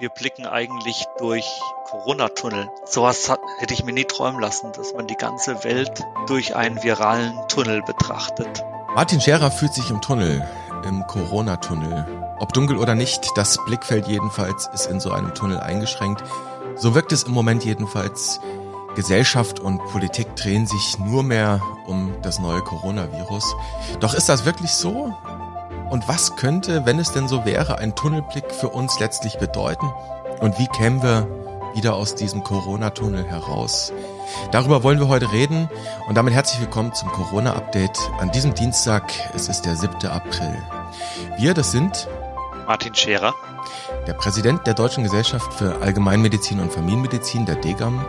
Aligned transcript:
wir 0.00 0.08
blicken 0.08 0.46
eigentlich 0.46 1.04
durch 1.18 1.44
Corona-Tunnel. 1.84 2.70
Sowas 2.86 3.30
hätte 3.58 3.74
ich 3.74 3.84
mir 3.84 3.92
nie 3.92 4.04
träumen 4.04 4.40
lassen, 4.40 4.72
dass 4.72 4.94
man 4.94 5.06
die 5.06 5.14
ganze 5.14 5.62
Welt 5.62 6.02
durch 6.26 6.56
einen 6.56 6.82
viralen 6.82 7.38
Tunnel 7.48 7.82
betrachtet. 7.82 8.64
Martin 8.94 9.20
Scherer 9.20 9.50
fühlt 9.50 9.74
sich 9.74 9.90
im 9.90 10.00
Tunnel, 10.00 10.42
im 10.86 11.06
Corona-Tunnel. 11.06 12.06
Ob 12.38 12.54
dunkel 12.54 12.78
oder 12.78 12.94
nicht, 12.94 13.30
das 13.36 13.62
Blickfeld 13.66 14.08
jedenfalls 14.08 14.70
ist 14.72 14.86
in 14.86 15.00
so 15.00 15.12
einem 15.12 15.34
Tunnel 15.34 15.60
eingeschränkt. 15.60 16.24
So 16.76 16.94
wirkt 16.94 17.12
es 17.12 17.24
im 17.24 17.32
Moment 17.32 17.64
jedenfalls. 17.64 18.40
Gesellschaft 18.96 19.60
und 19.60 19.78
Politik 19.92 20.34
drehen 20.34 20.66
sich 20.66 20.98
nur 20.98 21.22
mehr 21.22 21.60
um 21.86 22.12
das 22.22 22.40
neue 22.40 22.62
Coronavirus. 22.62 23.54
Doch 24.00 24.14
ist 24.14 24.28
das 24.28 24.44
wirklich 24.44 24.72
so? 24.72 25.14
Und 25.90 26.06
was 26.06 26.36
könnte, 26.36 26.86
wenn 26.86 27.00
es 27.00 27.10
denn 27.10 27.26
so 27.26 27.44
wäre, 27.44 27.78
ein 27.78 27.96
Tunnelblick 27.96 28.52
für 28.52 28.68
uns 28.68 29.00
letztlich 29.00 29.38
bedeuten? 29.38 29.90
Und 30.38 30.56
wie 30.56 30.68
kämen 30.68 31.02
wir 31.02 31.26
wieder 31.74 31.94
aus 31.96 32.14
diesem 32.14 32.44
Corona-Tunnel 32.44 33.24
heraus? 33.24 33.92
Darüber 34.52 34.84
wollen 34.84 35.00
wir 35.00 35.08
heute 35.08 35.32
reden 35.32 35.68
und 36.08 36.14
damit 36.14 36.32
herzlich 36.32 36.60
willkommen 36.60 36.94
zum 36.94 37.08
Corona-Update 37.08 37.98
an 38.20 38.30
diesem 38.30 38.54
Dienstag. 38.54 39.12
Es 39.34 39.48
ist 39.48 39.62
der 39.62 39.74
7. 39.74 40.06
April. 40.06 40.56
Wir, 41.38 41.54
das 41.54 41.72
sind 41.72 42.06
Martin 42.68 42.94
Scherer, 42.94 43.34
der 44.06 44.12
Präsident 44.12 44.68
der 44.68 44.74
Deutschen 44.74 45.02
Gesellschaft 45.02 45.52
für 45.52 45.82
Allgemeinmedizin 45.82 46.60
und 46.60 46.72
Familienmedizin, 46.72 47.46
der 47.46 47.56
DGAM, 47.56 48.04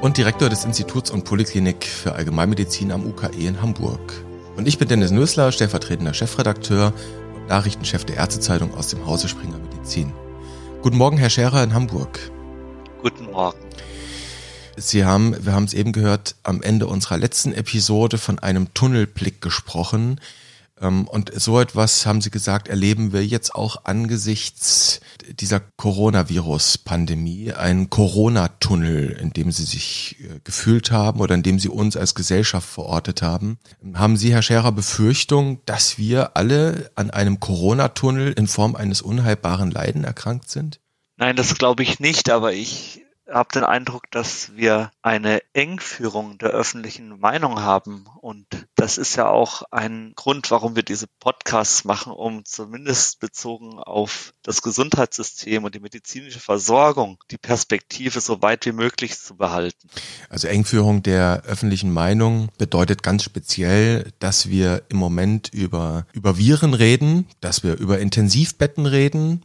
und 0.00 0.18
Direktor 0.18 0.50
des 0.50 0.64
Instituts 0.64 1.10
und 1.10 1.24
Poliklinik 1.24 1.84
für 1.84 2.12
Allgemeinmedizin 2.12 2.92
am 2.92 3.04
UKE 3.04 3.48
in 3.48 3.60
Hamburg. 3.60 4.24
Und 4.56 4.68
ich 4.68 4.78
bin 4.78 4.86
Dennis 4.86 5.10
Nösler, 5.10 5.50
stellvertretender 5.50 6.14
Chefredakteur 6.14 6.92
Nachrichtenchef 7.48 8.04
der 8.04 8.16
Ärztezeitung 8.16 8.74
aus 8.74 8.88
dem 8.88 9.06
Hause 9.06 9.28
Springer 9.28 9.58
Medizin. 9.58 10.12
Guten 10.82 10.96
Morgen, 10.96 11.18
Herr 11.18 11.30
Scherer 11.30 11.62
in 11.62 11.74
Hamburg. 11.74 12.18
Guten 13.02 13.26
Morgen. 13.30 13.58
Sie 14.76 15.04
haben, 15.04 15.36
wir 15.44 15.52
haben 15.52 15.64
es 15.64 15.74
eben 15.74 15.92
gehört, 15.92 16.36
am 16.42 16.62
Ende 16.62 16.86
unserer 16.86 17.18
letzten 17.18 17.52
Episode 17.52 18.18
von 18.18 18.38
einem 18.38 18.72
Tunnelblick 18.74 19.40
gesprochen. 19.40 20.20
Ähm, 20.80 21.06
und 21.06 21.32
so 21.34 21.60
etwas, 21.60 22.06
haben 22.06 22.20
Sie 22.20 22.30
gesagt, 22.30 22.68
erleben 22.68 23.12
wir 23.12 23.24
jetzt 23.24 23.54
auch 23.54 23.84
angesichts 23.84 25.00
dieser 25.28 25.60
Coronavirus-Pandemie, 25.60 27.52
einen 27.52 27.90
Corona-Tunnel, 27.90 29.10
in 29.10 29.30
dem 29.30 29.52
Sie 29.52 29.64
sich 29.64 30.16
äh, 30.20 30.40
gefühlt 30.42 30.90
haben 30.90 31.20
oder 31.20 31.34
in 31.34 31.42
dem 31.42 31.58
Sie 31.58 31.68
uns 31.68 31.96
als 31.96 32.14
Gesellschaft 32.14 32.68
verortet 32.68 33.22
haben. 33.22 33.58
Haben 33.94 34.16
Sie, 34.16 34.32
Herr 34.32 34.42
Scherer, 34.42 34.72
Befürchtung, 34.72 35.60
dass 35.66 35.98
wir 35.98 36.36
alle 36.36 36.90
an 36.96 37.10
einem 37.10 37.40
Corona-Tunnel 37.40 38.32
in 38.32 38.46
Form 38.46 38.74
eines 38.74 39.02
unheilbaren 39.02 39.70
Leiden 39.70 40.04
erkrankt 40.04 40.50
sind? 40.50 40.80
Nein, 41.16 41.36
das 41.36 41.54
glaube 41.54 41.84
ich 41.84 42.00
nicht, 42.00 42.30
aber 42.30 42.52
ich 42.52 43.03
habe 43.30 43.48
den 43.54 43.64
Eindruck, 43.64 44.10
dass 44.10 44.54
wir 44.54 44.90
eine 45.02 45.42
Engführung 45.54 46.38
der 46.38 46.50
öffentlichen 46.50 47.18
Meinung 47.20 47.60
haben. 47.60 48.04
Und 48.20 48.46
das 48.74 48.98
ist 48.98 49.16
ja 49.16 49.28
auch 49.28 49.62
ein 49.70 50.12
Grund, 50.14 50.50
warum 50.50 50.76
wir 50.76 50.82
diese 50.82 51.06
Podcasts 51.20 51.84
machen, 51.84 52.12
um 52.12 52.44
zumindest 52.44 53.20
bezogen 53.20 53.78
auf 53.78 54.32
das 54.42 54.62
Gesundheitssystem 54.62 55.64
und 55.64 55.74
die 55.74 55.80
medizinische 55.80 56.40
Versorgung 56.40 57.18
die 57.30 57.38
Perspektive 57.38 58.20
so 58.20 58.42
weit 58.42 58.66
wie 58.66 58.72
möglich 58.72 59.18
zu 59.18 59.36
behalten. 59.36 59.88
Also 60.28 60.48
Engführung 60.48 61.02
der 61.02 61.42
öffentlichen 61.46 61.92
Meinung 61.92 62.50
bedeutet 62.58 63.02
ganz 63.02 63.22
speziell, 63.22 64.12
dass 64.18 64.48
wir 64.48 64.82
im 64.88 64.98
Moment 64.98 65.48
über, 65.52 66.06
über 66.12 66.36
Viren 66.36 66.74
reden, 66.74 67.26
dass 67.40 67.62
wir 67.62 67.78
über 67.78 67.98
Intensivbetten 67.98 68.86
reden, 68.86 69.42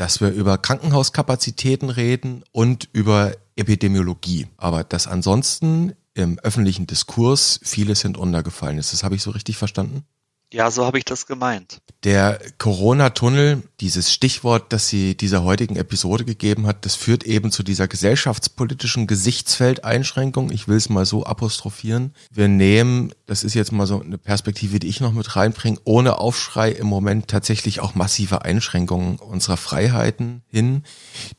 dass 0.00 0.22
wir 0.22 0.30
über 0.30 0.56
Krankenhauskapazitäten 0.56 1.90
reden 1.90 2.42
und 2.52 2.88
über 2.94 3.34
Epidemiologie. 3.54 4.46
Aber 4.56 4.82
dass 4.82 5.06
ansonsten 5.06 5.92
im 6.14 6.38
öffentlichen 6.38 6.86
Diskurs 6.86 7.60
vieles 7.62 8.00
hinuntergefallen 8.00 8.78
ist. 8.78 8.94
Das 8.94 9.04
habe 9.04 9.14
ich 9.16 9.22
so 9.22 9.30
richtig 9.30 9.58
verstanden? 9.58 10.04
Ja, 10.52 10.70
so 10.70 10.84
habe 10.84 10.98
ich 10.98 11.04
das 11.04 11.26
gemeint. 11.26 11.80
Der 12.02 12.40
Corona-Tunnel, 12.58 13.62
dieses 13.78 14.12
Stichwort, 14.12 14.72
das 14.72 14.88
sie 14.88 15.16
dieser 15.16 15.44
heutigen 15.44 15.76
Episode 15.76 16.24
gegeben 16.24 16.66
hat, 16.66 16.84
das 16.84 16.96
führt 16.96 17.22
eben 17.22 17.52
zu 17.52 17.62
dieser 17.62 17.86
gesellschaftspolitischen 17.86 19.06
Gesichtsfeldeinschränkung. 19.06 20.50
Ich 20.50 20.66
will 20.66 20.76
es 20.76 20.88
mal 20.88 21.06
so 21.06 21.24
apostrophieren. 21.24 22.14
Wir 22.32 22.48
nehmen, 22.48 23.12
das 23.26 23.44
ist 23.44 23.54
jetzt 23.54 23.70
mal 23.70 23.86
so 23.86 24.00
eine 24.00 24.18
Perspektive, 24.18 24.80
die 24.80 24.88
ich 24.88 25.00
noch 25.00 25.12
mit 25.12 25.36
reinbringe, 25.36 25.78
ohne 25.84 26.18
Aufschrei 26.18 26.72
im 26.72 26.88
Moment 26.88 27.28
tatsächlich 27.28 27.78
auch 27.78 27.94
massive 27.94 28.42
Einschränkungen 28.44 29.16
unserer 29.16 29.56
Freiheiten 29.56 30.42
hin, 30.48 30.82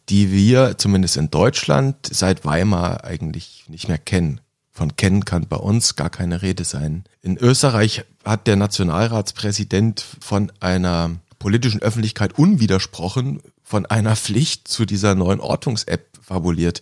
die 0.07 0.31
wir 0.31 0.77
zumindest 0.77 1.17
in 1.17 1.29
Deutschland 1.29 1.95
seit 2.09 2.45
Weimar 2.45 3.03
eigentlich 3.03 3.65
nicht 3.67 3.89
mehr 3.89 3.97
kennen. 3.97 4.39
Von 4.71 4.95
kennen 4.95 5.25
kann 5.25 5.47
bei 5.47 5.57
uns 5.57 5.95
gar 5.95 6.09
keine 6.09 6.41
Rede 6.41 6.63
sein. 6.63 7.03
In 7.21 7.37
Österreich 7.37 8.05
hat 8.23 8.47
der 8.47 8.55
Nationalratspräsident 8.55 10.05
von 10.21 10.51
einer 10.59 11.11
politischen 11.39 11.81
Öffentlichkeit 11.81 12.37
unwidersprochen 12.37 13.41
von 13.63 13.85
einer 13.85 14.15
Pflicht 14.15 14.67
zu 14.67 14.85
dieser 14.85 15.15
neuen 15.15 15.39
Ortungs-App 15.39 16.11
fabuliert. 16.21 16.81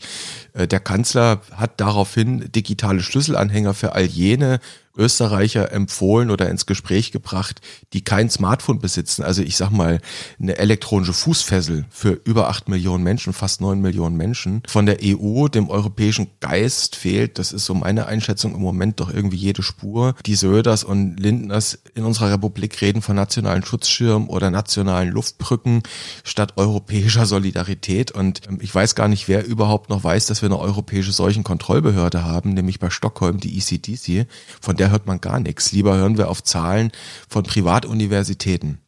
Äh, 0.53 0.67
der 0.67 0.79
Kanzler 0.79 1.41
hat 1.55 1.79
daraufhin 1.79 2.51
digitale 2.51 3.01
Schlüsselanhänger 3.01 3.73
für 3.73 3.93
all 3.93 4.05
jene 4.05 4.59
Österreicher 4.99 5.71
empfohlen 5.71 6.29
oder 6.29 6.49
ins 6.49 6.65
Gespräch 6.65 7.11
gebracht, 7.11 7.61
die 7.93 8.03
kein 8.03 8.29
Smartphone 8.29 8.79
besitzen. 8.79 9.23
Also 9.23 9.41
ich 9.41 9.55
sag 9.55 9.71
mal, 9.71 10.01
eine 10.39 10.57
elektronische 10.57 11.13
Fußfessel 11.13 11.85
für 11.89 12.19
über 12.25 12.49
acht 12.49 12.67
Millionen 12.67 13.03
Menschen, 13.03 13.33
fast 13.33 13.61
neun 13.61 13.81
Millionen 13.81 14.17
Menschen. 14.17 14.61
Von 14.67 14.85
der 14.85 14.97
EU, 15.01 15.47
dem 15.47 15.69
europäischen 15.69 16.27
Geist 16.41 16.95
fehlt, 16.95 17.39
das 17.39 17.53
ist 17.53 17.65
so 17.65 17.73
meine 17.73 18.05
Einschätzung 18.07 18.53
im 18.53 18.61
Moment 18.61 18.99
doch 18.99 19.11
irgendwie 19.11 19.37
jede 19.37 19.63
Spur. 19.63 20.15
Die 20.25 20.35
Söders 20.35 20.83
und 20.83 21.17
Lindners 21.17 21.79
in 21.95 22.03
unserer 22.03 22.33
Republik 22.33 22.81
reden 22.81 23.01
von 23.01 23.15
nationalen 23.15 23.63
Schutzschirmen 23.63 24.27
oder 24.27 24.51
nationalen 24.51 25.09
Luftbrücken 25.09 25.83
statt 26.23 26.53
europäischer 26.57 27.25
Solidarität. 27.25 28.11
Und 28.11 28.41
ähm, 28.47 28.59
ich 28.61 28.73
weiß 28.75 28.95
gar 28.95 29.07
nicht, 29.07 29.27
wer 29.27 29.45
überhaupt 29.45 29.89
noch 29.89 30.03
weiß, 30.03 30.25
dass 30.27 30.41
wir 30.41 30.47
eine 30.47 30.59
europäische 30.59 31.11
Seuchenkontrollbehörde 31.11 32.23
haben, 32.23 32.53
nämlich 32.53 32.79
bei 32.79 32.89
Stockholm 32.89 33.39
die 33.39 33.57
ECDC, 33.57 34.27
von 34.61 34.75
der 34.75 34.88
hört 34.89 35.05
man 35.05 35.21
gar 35.21 35.39
nichts. 35.39 35.71
Lieber 35.71 35.95
hören 35.95 36.17
wir 36.17 36.29
auf 36.29 36.43
Zahlen 36.43 36.91
von 37.27 37.43
Privatuniversitäten. 37.43 38.79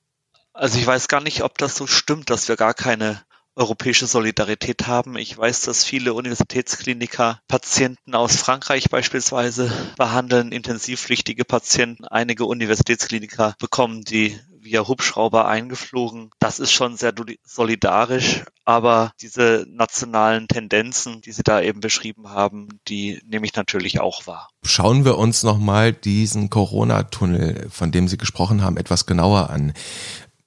Also 0.53 0.77
ich 0.77 0.85
weiß 0.85 1.07
gar 1.07 1.21
nicht, 1.21 1.43
ob 1.43 1.57
das 1.57 1.75
so 1.75 1.87
stimmt, 1.87 2.29
dass 2.29 2.47
wir 2.47 2.55
gar 2.55 2.73
keine 2.73 3.21
europäische 3.55 4.07
Solidarität 4.07 4.87
haben. 4.87 5.17
Ich 5.17 5.37
weiß, 5.37 5.61
dass 5.61 5.83
viele 5.83 6.13
Universitätskliniker 6.13 7.41
Patienten 7.47 8.15
aus 8.15 8.37
Frankreich 8.37 8.89
beispielsweise 8.89 9.71
behandeln, 9.97 10.51
intensivpflichtige 10.51 11.43
Patienten. 11.43 12.05
Einige 12.05 12.45
Universitätskliniker 12.45 13.55
bekommen 13.59 14.03
die 14.03 14.39
via 14.63 14.87
Hubschrauber 14.87 15.47
eingeflogen. 15.47 16.31
Das 16.39 16.59
ist 16.59 16.71
schon 16.71 16.97
sehr 16.97 17.13
solidarisch, 17.43 18.43
aber 18.65 19.11
diese 19.21 19.65
nationalen 19.69 20.47
Tendenzen, 20.47 21.21
die 21.21 21.31
Sie 21.31 21.43
da 21.43 21.61
eben 21.61 21.81
beschrieben 21.81 22.29
haben, 22.29 22.79
die 22.87 23.21
nehme 23.25 23.45
ich 23.45 23.55
natürlich 23.55 23.99
auch 23.99 24.27
wahr. 24.27 24.49
Schauen 24.63 25.05
wir 25.05 25.17
uns 25.17 25.43
nochmal 25.43 25.93
diesen 25.93 26.49
Corona-Tunnel, 26.49 27.69
von 27.69 27.91
dem 27.91 28.07
Sie 28.07 28.17
gesprochen 28.17 28.63
haben, 28.63 28.77
etwas 28.77 29.05
genauer 29.05 29.49
an. 29.49 29.73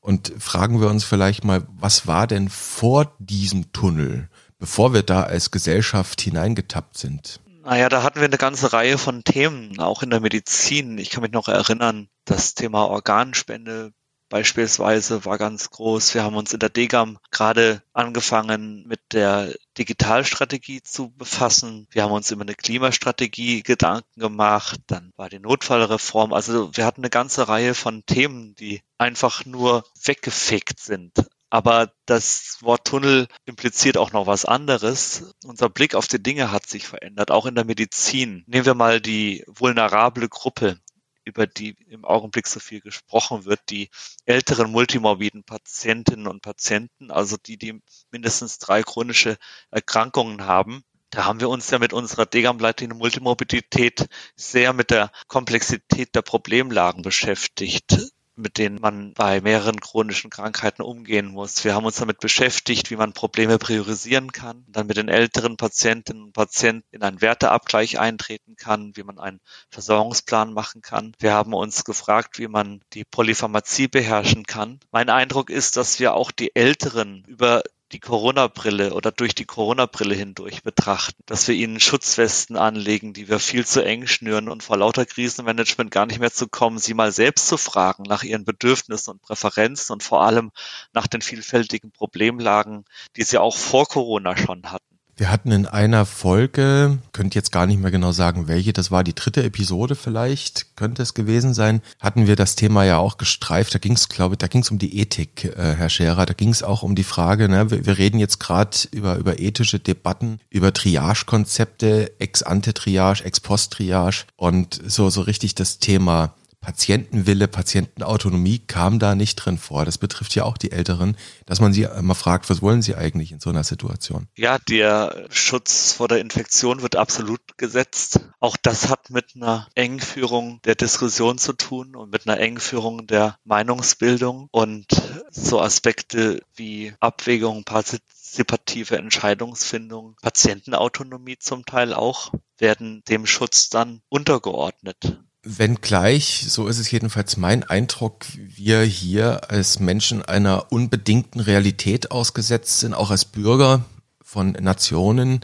Und 0.01 0.33
fragen 0.39 0.81
wir 0.81 0.89
uns 0.89 1.05
vielleicht 1.05 1.45
mal, 1.45 1.67
was 1.69 2.07
war 2.07 2.27
denn 2.27 2.51
vor 2.51 3.15
diesem 3.19 3.73
Tunnel, 3.73 4.29
bevor 4.59 4.93
wir 4.93 5.03
da 5.03 5.23
als 5.23 5.51
Gesellschaft 5.51 6.21
hineingetappt 6.21 6.99
sind? 6.99 7.41
Naja, 7.65 7.89
da 7.89 8.03
hatten 8.03 8.21
wir 8.21 8.27
eine 8.27 8.37
ganze 8.37 8.75
Reihe 8.75 8.99
von 8.99 9.25
Themen, 9.25 9.81
auch 9.81 10.03
in 10.03 10.11
der 10.11 10.21
Medizin. 10.21 10.99
Ich 10.99 11.09
kann 11.09 11.22
mich 11.22 11.33
noch 11.33 11.49
erinnern, 11.49 12.09
das 12.27 12.53
Thema 12.53 12.87
Organspende, 12.87 13.93
beispielsweise 14.34 15.25
war 15.25 15.39
ganz 15.39 15.71
groß. 15.71 16.15
Wir 16.15 16.25
haben 16.25 16.34
uns 16.34 16.53
in 16.53 16.59
der 16.59 16.69
DGAM 16.69 17.21
gerade 17.31 17.84
angefangen 17.92 18.84
mit 18.84 18.98
der 19.13 19.54
Digitalstrategie 19.78 20.83
zu 20.83 21.10
befassen. 21.10 21.86
Wir 21.92 22.03
haben 22.03 22.10
uns 22.10 22.33
über 22.33 22.42
eine 22.42 22.57
Klimastrategie 22.57 23.63
Gedanken 23.63 24.19
gemacht. 24.21 24.81
Dann 24.89 25.13
war 25.15 25.28
die 25.28 25.39
Notfallreform. 25.39 26.33
Also 26.33 26.77
wir 26.77 26.84
hatten 26.84 27.03
eine 27.03 27.10
ganze 27.10 27.47
Reihe 27.47 27.77
von 27.77 28.04
Themen, 28.07 28.57
die 28.57 28.81
einfach 28.98 29.45
nur 29.45 29.84
weggefegt 30.04 30.81
sind. 30.81 31.13
Aber 31.48 31.92
das 32.04 32.59
Wort 32.60 32.89
Tunnel 32.89 33.28
impliziert 33.45 33.97
auch 33.97 34.10
noch 34.10 34.27
was 34.27 34.45
anderes. 34.45 35.33
Unser 35.45 35.69
Blick 35.69 35.95
auf 35.95 36.09
die 36.09 36.21
Dinge 36.21 36.51
hat 36.51 36.66
sich 36.66 36.89
verändert, 36.89 37.31
auch 37.31 37.47
in 37.47 37.54
der 37.54 37.65
Medizin. 37.65 38.42
Nehmen 38.48 38.66
wir 38.66 38.75
mal 38.75 39.01
die 39.01 39.45
vulnerable 39.47 40.28
Gruppe 40.28 40.81
über 41.24 41.47
die 41.47 41.76
im 41.88 42.04
Augenblick 42.04 42.47
so 42.47 42.60
viel 42.60 42.80
gesprochen 42.80 43.44
wird, 43.44 43.60
die 43.71 43.91
älteren 44.26 44.71
multimorbiden 44.71 45.44
Patientinnen 45.44 46.26
und 46.26 46.42
Patienten, 46.42 47.10
also 47.10 47.36
die, 47.36 47.56
die 47.56 47.80
mindestens 48.10 48.59
drei 48.59 48.82
chronische 48.82 49.36
Erkrankungen 49.71 50.47
haben. 50.47 50.84
Da 51.10 51.24
haben 51.24 51.41
wir 51.41 51.48
uns 51.48 51.71
ja 51.71 51.78
mit 51.78 51.92
unserer 51.92 52.26
Degam-Leitlinie 52.26 52.97
Multimorbidität 52.97 54.06
sehr 54.34 54.72
mit 54.72 54.91
der 54.91 55.12
Komplexität 55.28 56.15
der 56.15 56.22
Problemlagen 56.22 57.03
beschäftigt. 57.03 58.12
Mit 58.36 58.59
denen 58.59 58.81
man 58.81 59.15
bei 59.15 59.41
mehreren 59.41 59.81
chronischen 59.81 60.31
Krankheiten 60.31 60.83
umgehen 60.83 61.28
muss. 61.28 61.65
Wir 61.65 61.75
haben 61.75 61.84
uns 61.84 61.97
damit 61.97 62.19
beschäftigt, 62.21 62.91
wie 62.91 62.97
man 62.97 63.13
Probleme 63.13 63.59
priorisieren 63.59 64.33
kann, 64.33 64.65
dann 64.69 64.86
mit 64.86 64.97
den 64.97 65.09
älteren 65.09 65.57
Patientinnen 65.57 66.25
und 66.25 66.33
Patienten 66.33 66.86
in 66.91 67.03
einen 67.03 67.21
Werteabgleich 67.21 67.98
eintreten 67.98 68.57
kann, 68.57 68.97
wie 68.97 69.03
man 69.03 69.19
einen 69.19 69.41
Versorgungsplan 69.71 70.53
machen 70.53 70.83
kann. 70.83 71.13
Wir 71.19 71.33
haben 71.33 71.53
uns 71.53 71.84
gefragt, 71.84 72.39
wie 72.39 72.48
man 72.48 72.81
die 72.92 73.04
Polypharmazie 73.04 73.89
beherrschen 73.89 74.45
kann. 74.45 74.81
Mein 74.91 75.10
Eindruck 75.10 75.51
ist, 75.51 75.77
dass 75.77 76.01
wir 76.01 76.15
auch 76.15 76.31
die 76.31 76.54
Älteren 76.57 77.25
über 77.27 77.63
die 77.95 78.01
Corona-Brille 78.01 78.93
oder 78.93 79.13
durch 79.13 79.37
die 79.37 79.45
Corona-Brille 79.45 80.17
hindurch 80.17 80.65
betrachten, 80.65 81.23
dass 81.27 81.47
wir 81.47 81.55
ihnen 81.55 81.79
Schutzwesten 81.79 82.57
anlegen, 82.57 83.13
die 83.13 83.29
wir 83.29 83.39
viel 83.39 83.65
zu 83.65 83.85
eng 83.85 84.09
schnüren 84.09 84.49
und 84.49 84.65
vor 84.65 84.77
lauter 84.77 85.07
Krisenmanagement 85.07 85.93
gar 85.93 86.05
nicht 86.05 86.19
mehr 86.19 86.33
zu 86.33 86.49
kommen, 86.49 86.79
sie 86.79 86.93
mal 86.93 87.13
selbst 87.13 87.47
zu 87.47 87.57
fragen 87.57 88.03
nach 88.03 88.25
ihren 88.25 88.45
Bedürfnissen 88.45 89.13
und 89.13 89.23
Präferenzen 89.23 89.93
und 89.93 90.03
vor 90.03 90.23
allem 90.23 90.51
nach 90.93 91.07
den 91.07 91.23
vielfältigen 91.23 91.93
Problemlagen, 91.93 92.85
die 93.17 93.23
sie 93.23 93.39
auch 93.39 93.57
vor 93.57 93.87
Corona 93.87 94.37
schon 94.37 94.73
hatten. 94.73 94.94
Wir 95.16 95.31
hatten 95.31 95.53
in 95.53 95.66
einer 95.66 96.07
Folge, 96.07 96.99
könnt 97.13 97.37
jetzt 97.37 97.53
gar 97.53 97.66
nicht 97.66 97.81
mehr 97.81 97.93
genau 97.93 98.11
sagen, 98.11 98.49
welche, 98.49 98.72
das 98.72 98.91
war 98.91 99.05
die 99.05 99.15
dritte 99.15 99.45
Episode 99.45 99.95
vielleicht, 99.95 100.75
könnte 100.77 101.03
es 101.03 101.15
gewesen 101.15 101.55
sein, 101.55 101.83
hatten 102.01 102.27
wir 102.27 102.34
das 102.34 102.57
Thema 102.57 102.84
ja 102.84 102.99
auch 102.99 103.16
gestreift. 103.16 103.72
Da 103.75 103.78
ging 103.78 103.93
es, 103.93 104.09
glaube 104.09 104.34
ich, 104.34 104.39
da 104.39 104.49
ging 104.49 104.63
es 104.63 104.72
um 104.72 104.78
die 104.78 104.99
Ethik, 104.99 105.45
äh, 105.45 105.75
Herr 105.77 105.89
Scherer. 105.89 106.27
Da 106.27 106.34
ging 106.34 106.49
es 106.49 106.65
auch 106.65 106.83
um 106.83 106.97
die 106.97 107.05
Frage, 107.05 107.49
ne, 107.49 107.71
wir, 107.71 107.87
wir 107.87 107.97
reden 107.97 108.19
jetzt 108.19 108.41
gerade 108.41 108.77
über, 108.91 109.15
über 109.16 109.39
ethische 109.39 109.78
Debatten, 109.78 110.41
über 110.51 110.72
Triage-Konzepte, 110.72 112.10
Ex-ante-Triage, 112.19 113.25
Ex-post-Triage 113.25 114.25
und 114.37 114.81
so, 114.84 115.10
so 115.10 115.21
richtig 115.21 115.55
das 115.55 115.78
Thema 115.78 116.34
Patientenwille, 116.65 117.47
Patientenautonomie 117.47 118.59
kam 118.59 118.99
da 118.99 119.15
nicht 119.15 119.37
drin 119.37 119.59
vor. 119.59 119.84
Das 119.84 119.99
betrifft 119.99 120.34
ja 120.34 120.45
auch 120.45 120.57
die 120.57 120.72
Älteren, 120.72 121.15
dass 121.45 121.61
man 121.61 121.75
sie 121.75 121.83
immer 121.83 122.15
fragt, 122.15 122.49
was 122.49 122.63
wollen 122.63 122.81
sie 122.81 122.95
eigentlich 122.95 123.33
in 123.33 123.41
so 123.41 123.51
einer 123.51 123.65
Situation? 123.65 124.28
Ja, 124.34 124.59
der 124.59 125.27
Schutz 125.28 125.93
vor 125.93 126.09
der 126.09 126.21
Infektion 126.21 126.81
wird 126.81 126.97
absolut 126.97 127.59
gesetzt. 127.59 128.21
Auch 128.41 128.57
das 128.57 128.89
hat 128.89 129.11
mit 129.11 129.33
einer 129.37 129.69
Engführung 129.75 130.63
der 130.65 130.75
Diskussion 130.75 131.37
zu 131.37 131.53
tun 131.53 131.95
und 131.95 132.11
mit 132.11 132.27
einer 132.27 132.41
Engführung 132.41 133.07
der 133.07 133.37
Meinungsbildung 133.45 134.49
und 134.51 134.87
so 135.31 135.60
Aspekte 135.60 136.41
wie 136.57 136.95
Abwägung, 136.99 137.65
partizipative 137.65 138.97
Entscheidungsfindung, 138.97 140.17
Patientenautonomie 140.22 141.37
zum 141.39 141.67
Teil 141.67 141.93
auch, 141.93 142.33
werden 142.57 143.03
dem 143.07 143.27
Schutz 143.27 143.69
dann 143.69 144.01
untergeordnet. 144.09 145.19
Wenngleich, 145.45 146.47
so 146.49 146.67
ist 146.69 146.79
es 146.79 146.91
jedenfalls 146.91 147.37
mein 147.37 147.65
Eindruck, 147.65 148.25
wir 148.37 148.83
hier 148.83 149.51
als 149.51 149.79
Menschen 149.79 150.25
einer 150.25 150.73
unbedingten 150.73 151.41
Realität 151.41 152.11
ausgesetzt 152.11 152.81
sind, 152.81 152.95
auch 152.95 153.11
als 153.11 153.27
Bürger 153.27 153.85
von 154.23 154.53
Nationen, 154.53 155.41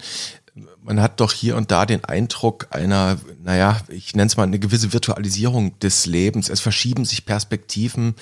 man 0.82 1.00
hat 1.00 1.20
doch 1.20 1.32
hier 1.32 1.56
und 1.56 1.70
da 1.70 1.86
den 1.86 2.04
Eindruck 2.04 2.68
einer, 2.70 3.18
naja, 3.42 3.80
ich 3.88 4.14
nenne 4.14 4.26
es 4.26 4.36
mal 4.36 4.44
eine 4.44 4.58
gewisse 4.58 4.92
Virtualisierung 4.92 5.78
des 5.78 6.06
Lebens. 6.06 6.48
Es 6.48 6.60
verschieben 6.60 7.04
sich 7.04 7.26
Perspektiven. 7.26 8.14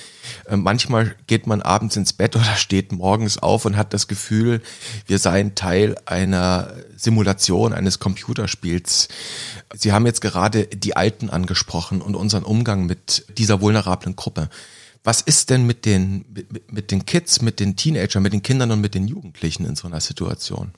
Äh, 0.47 0.57
manchmal 0.57 1.15
geht 1.27 1.47
man 1.47 1.63
abends 1.63 1.97
ins 1.97 2.13
Bett 2.13 2.37
oder 2.37 2.45
steht 2.57 2.93
morgens 2.93 3.39
auf 3.39 3.65
und 3.65 3.77
hat 3.77 3.95
das 3.95 4.09
Gefühl, 4.09 4.61
wir 5.07 5.19
seien 5.19 5.55
Teil 5.55 5.97
einer 6.07 6.73
Simulation 6.97 7.73
eines 7.73 7.99
Computerspiels. 7.99 9.09
Sie 9.75 9.93
haben 9.93 10.07
jetzt 10.07 10.21
gerade 10.21 10.67
die 10.67 10.97
Alten 10.97 11.31
angesprochen 11.31 12.03
und 12.03 12.15
unseren 12.17 12.43
Umgang 12.43 12.87
mit 12.87 13.25
dieser 13.39 13.61
vulnerablen 13.61 14.17
Gruppe. 14.17 14.49
Was 15.05 15.21
ist 15.21 15.51
denn 15.51 15.67
mit 15.67 15.87
den, 15.87 16.25
mit, 16.29 16.73
mit 16.73 16.91
den 16.91 17.07
Kids, 17.07 17.41
mit 17.41 17.61
den 17.61 17.77
Teenagern, 17.77 18.23
mit 18.23 18.33
den 18.33 18.43
Kindern 18.43 18.73
und 18.73 18.81
mit 18.81 18.95
den 18.95 19.09
Jugendlichen 19.09 19.65
in 19.65 19.77
so 19.77 19.87
einer 19.87 20.01
Situation? 20.01 20.73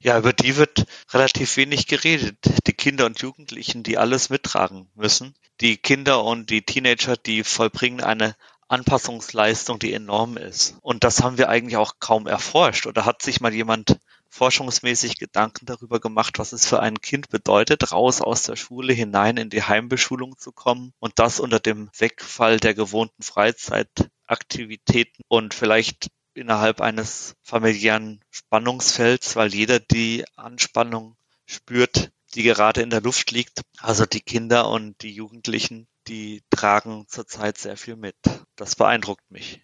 Ja, 0.00 0.18
über 0.18 0.32
die 0.32 0.56
wird 0.56 0.86
relativ 1.12 1.56
wenig 1.56 1.86
geredet. 1.86 2.36
Die 2.66 2.72
Kinder 2.72 3.06
und 3.06 3.20
Jugendlichen, 3.20 3.82
die 3.82 3.98
alles 3.98 4.30
mittragen 4.30 4.88
müssen. 4.94 5.34
Die 5.60 5.76
Kinder 5.76 6.24
und 6.24 6.50
die 6.50 6.62
Teenager, 6.62 7.16
die 7.16 7.44
vollbringen 7.44 8.02
eine 8.02 8.36
Anpassungsleistung, 8.68 9.78
die 9.78 9.92
enorm 9.92 10.36
ist. 10.36 10.76
Und 10.82 11.04
das 11.04 11.22
haben 11.22 11.38
wir 11.38 11.48
eigentlich 11.48 11.76
auch 11.76 11.94
kaum 12.00 12.26
erforscht. 12.26 12.86
Oder 12.86 13.04
hat 13.04 13.22
sich 13.22 13.40
mal 13.40 13.54
jemand 13.54 13.98
forschungsmäßig 14.28 15.18
Gedanken 15.18 15.66
darüber 15.66 16.00
gemacht, 16.00 16.38
was 16.38 16.52
es 16.52 16.66
für 16.66 16.80
ein 16.80 17.00
Kind 17.00 17.30
bedeutet, 17.30 17.92
raus 17.92 18.20
aus 18.20 18.42
der 18.42 18.56
Schule 18.56 18.92
hinein 18.92 19.36
in 19.36 19.50
die 19.50 19.62
Heimbeschulung 19.62 20.36
zu 20.36 20.52
kommen 20.52 20.92
und 20.98 21.18
das 21.18 21.40
unter 21.40 21.60
dem 21.60 21.90
Wegfall 21.96 22.58
der 22.58 22.74
gewohnten 22.74 23.22
Freizeitaktivitäten 23.22 25.24
und 25.28 25.54
vielleicht 25.54 26.08
innerhalb 26.36 26.80
eines 26.80 27.34
familiären 27.42 28.20
Spannungsfelds, 28.30 29.36
weil 29.36 29.54
jeder 29.54 29.80
die 29.80 30.24
Anspannung 30.36 31.16
spürt, 31.46 32.10
die 32.34 32.42
gerade 32.42 32.82
in 32.82 32.90
der 32.90 33.00
Luft 33.00 33.30
liegt. 33.30 33.62
Also 33.78 34.06
die 34.06 34.20
Kinder 34.20 34.68
und 34.68 35.00
die 35.02 35.12
Jugendlichen, 35.12 35.88
die 36.08 36.42
tragen 36.50 37.06
zurzeit 37.08 37.58
sehr 37.58 37.76
viel 37.76 37.96
mit. 37.96 38.16
Das 38.56 38.76
beeindruckt 38.76 39.30
mich. 39.30 39.62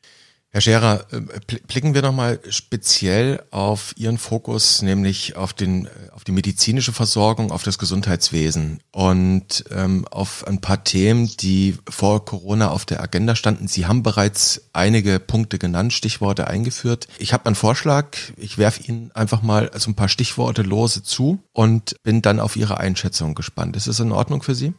Herr 0.55 0.61
Scherer, 0.61 1.07
äh, 1.13 1.21
blicken 1.67 1.95
wir 1.95 2.03
nochmal 2.03 2.39
speziell 2.51 3.43
auf 3.51 3.95
Ihren 3.97 4.19
Fokus, 4.19 4.83
nämlich 4.83 5.35
auf, 5.35 5.55
den, 5.55 5.87
äh, 5.87 5.91
auf 6.11 6.25
die 6.25 6.33
medizinische 6.33 6.93
Versorgung, 6.93 7.51
auf 7.51 7.63
das 7.63 7.79
Gesundheitswesen 7.79 8.83
und 8.93 9.65
ähm, 9.71 10.07
auf 10.11 10.47
ein 10.47 10.61
paar 10.61 10.85
Themen, 10.85 11.27
die 11.41 11.79
vor 11.89 12.27
Corona 12.27 12.69
auf 12.69 12.85
der 12.85 13.03
Agenda 13.03 13.35
standen. 13.35 13.67
Sie 13.67 13.87
haben 13.87 14.03
bereits 14.03 14.69
einige 14.75 15.21
Punkte 15.21 15.59
genannt, 15.59 15.95
Stichworte 15.95 16.49
eingeführt. 16.49 17.09
Ich 17.19 17.33
habe 17.33 17.47
einen 17.47 17.55
Vorschlag, 17.55 18.19
ich 18.37 18.59
werfe 18.59 18.83
Ihnen 18.83 19.11
einfach 19.13 19.41
mal 19.41 19.71
so 19.75 19.91
ein 19.91 19.97
paar 19.97 20.11
Stichworte 20.11 20.61
lose 20.61 21.03
zu 21.03 21.43
und 21.53 21.97
bin 22.03 22.21
dann 22.21 22.41
auf 22.41 22.57
Ihre 22.57 22.77
Einschätzung 22.77 23.35
gespannt. 23.35 23.75
Ist 23.75 23.87
es 23.87 24.01
in 24.01 24.13
Ordnung 24.13 24.43
für 24.43 24.55
Sie? 24.55 24.75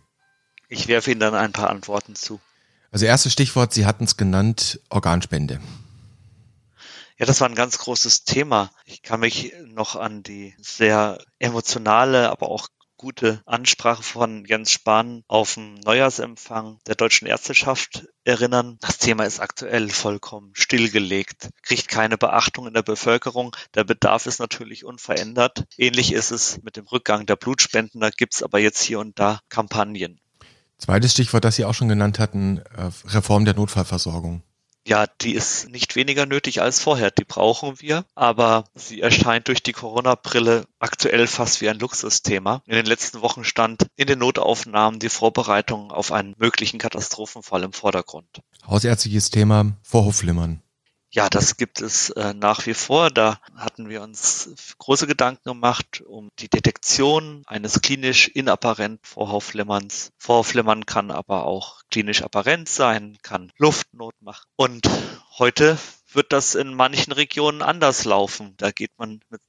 Ich 0.70 0.88
werfe 0.88 1.10
Ihnen 1.10 1.20
dann 1.20 1.34
ein 1.34 1.52
paar 1.52 1.72
Antworten 1.72 2.14
zu. 2.14 2.40
Also 2.94 3.08
erstes 3.08 3.34
Stichwort, 3.34 3.74
Sie 3.74 3.88
hatten 3.88 4.04
es 4.04 4.18
genannt, 4.18 4.80
Organspende. 4.92 5.60
Ja, 7.18 7.26
das 7.26 7.42
war 7.42 7.50
ein 7.50 7.56
ganz 7.56 7.80
großes 7.80 8.24
Thema. 8.24 8.70
Ich 8.86 9.02
kann 9.02 9.20
mich 9.20 9.52
noch 9.66 9.96
an 9.96 10.22
die 10.22 10.54
sehr 10.60 11.18
emotionale, 11.40 12.30
aber 12.30 12.50
auch 12.50 12.68
gute 12.98 13.42
Ansprache 13.48 14.04
von 14.04 14.46
Jens 14.46 14.70
Spahn 14.70 15.24
auf 15.28 15.56
dem 15.56 15.74
Neujahrsempfang 15.74 16.82
der 16.86 16.94
deutschen 16.94 17.28
Ärzteschaft 17.28 18.06
erinnern. 18.26 18.78
Das 18.82 19.00
Thema 19.00 19.26
ist 19.26 19.40
aktuell 19.40 19.90
vollkommen 19.90 20.52
stillgelegt, 20.54 21.50
kriegt 21.64 21.88
keine 21.88 22.20
Beachtung 22.20 22.68
in 22.68 22.76
der 22.76 22.84
Bevölkerung. 22.84 23.56
Der 23.74 23.86
Bedarf 23.86 24.28
ist 24.28 24.40
natürlich 24.40 24.86
unverändert. 24.86 25.66
Ähnlich 25.78 26.14
ist 26.14 26.30
es 26.30 26.62
mit 26.62 26.78
dem 26.78 26.86
Rückgang 26.86 27.26
der 27.26 27.38
Blutspenden. 27.38 28.02
Da 28.02 28.12
gibt's 28.12 28.44
aber 28.44 28.60
jetzt 28.60 28.84
hier 28.84 29.00
und 29.00 29.18
da 29.18 29.40
Kampagnen. 29.50 30.20
Zweites 30.84 31.14
Stichwort, 31.14 31.46
das 31.46 31.56
Sie 31.56 31.64
auch 31.64 31.74
schon 31.74 31.88
genannt 31.88 32.20
hatten, 32.20 32.58
äh, 32.58 32.92
Reform 33.06 33.46
der 33.46 33.54
Notfallversorgung. 33.54 34.44
Ja, 34.86 35.06
die 35.22 35.34
ist 35.34 35.70
nicht 35.70 35.96
weniger 35.96 36.26
nötig 36.26 36.62
als 36.62 36.82
vorher. 36.82 37.10
Die 37.10 37.24
brauchen 37.24 37.80
wir, 37.80 38.04
aber 38.16 38.66
sie 38.76 39.00
erscheint 39.00 39.48
durch 39.48 39.64
die 39.64 39.72
Corona-Brille 39.72 40.66
aktuell 40.80 41.28
fast 41.28 41.62
wie 41.62 41.70
ein 41.70 41.80
Luxusthema. 41.80 42.64
In 42.66 42.76
den 42.76 42.86
letzten 42.86 43.22
Wochen 43.22 43.46
stand 43.46 43.88
in 43.96 44.08
den 44.08 44.20
Notaufnahmen 44.20 45.00
die 45.00 45.08
Vorbereitung 45.08 45.90
auf 45.90 46.12
einen 46.12 46.36
möglichen 46.38 46.80
Katastrophenfall 46.80 47.64
im 47.64 47.72
Vordergrund. 47.72 48.42
Hausärztliches 48.68 49.30
Thema, 49.30 49.78
Vorhofflimmern. 49.84 50.63
Ja, 51.16 51.30
das 51.30 51.58
gibt 51.58 51.80
es 51.80 52.10
äh, 52.10 52.34
nach 52.34 52.66
wie 52.66 52.74
vor. 52.74 53.12
Da 53.12 53.40
hatten 53.56 53.88
wir 53.88 54.02
uns 54.02 54.76
große 54.80 55.06
Gedanken 55.06 55.44
gemacht 55.44 56.02
um 56.08 56.32
die 56.40 56.50
Detektion 56.50 57.44
eines 57.46 57.82
klinisch 57.82 58.30
inapparent 58.30 59.00
Vorhofflimmerns. 59.06 60.12
Vorhofflimmern 60.18 60.88
kann 60.88 61.12
aber 61.12 61.46
auch 61.46 61.84
klinisch 61.92 62.24
apparent 62.24 62.68
sein, 62.68 63.20
kann 63.22 63.52
Luftnot 63.60 64.16
machen. 64.22 64.48
Und 64.56 64.90
heute 65.38 65.78
wird 66.12 66.34
das 66.34 66.56
in 66.56 66.74
manchen 66.74 67.14
Regionen 67.14 67.62
anders 67.62 68.06
laufen. 68.06 68.56
Da 68.58 68.72
geht 68.72 68.98
man 68.98 69.20
mit 69.30 69.42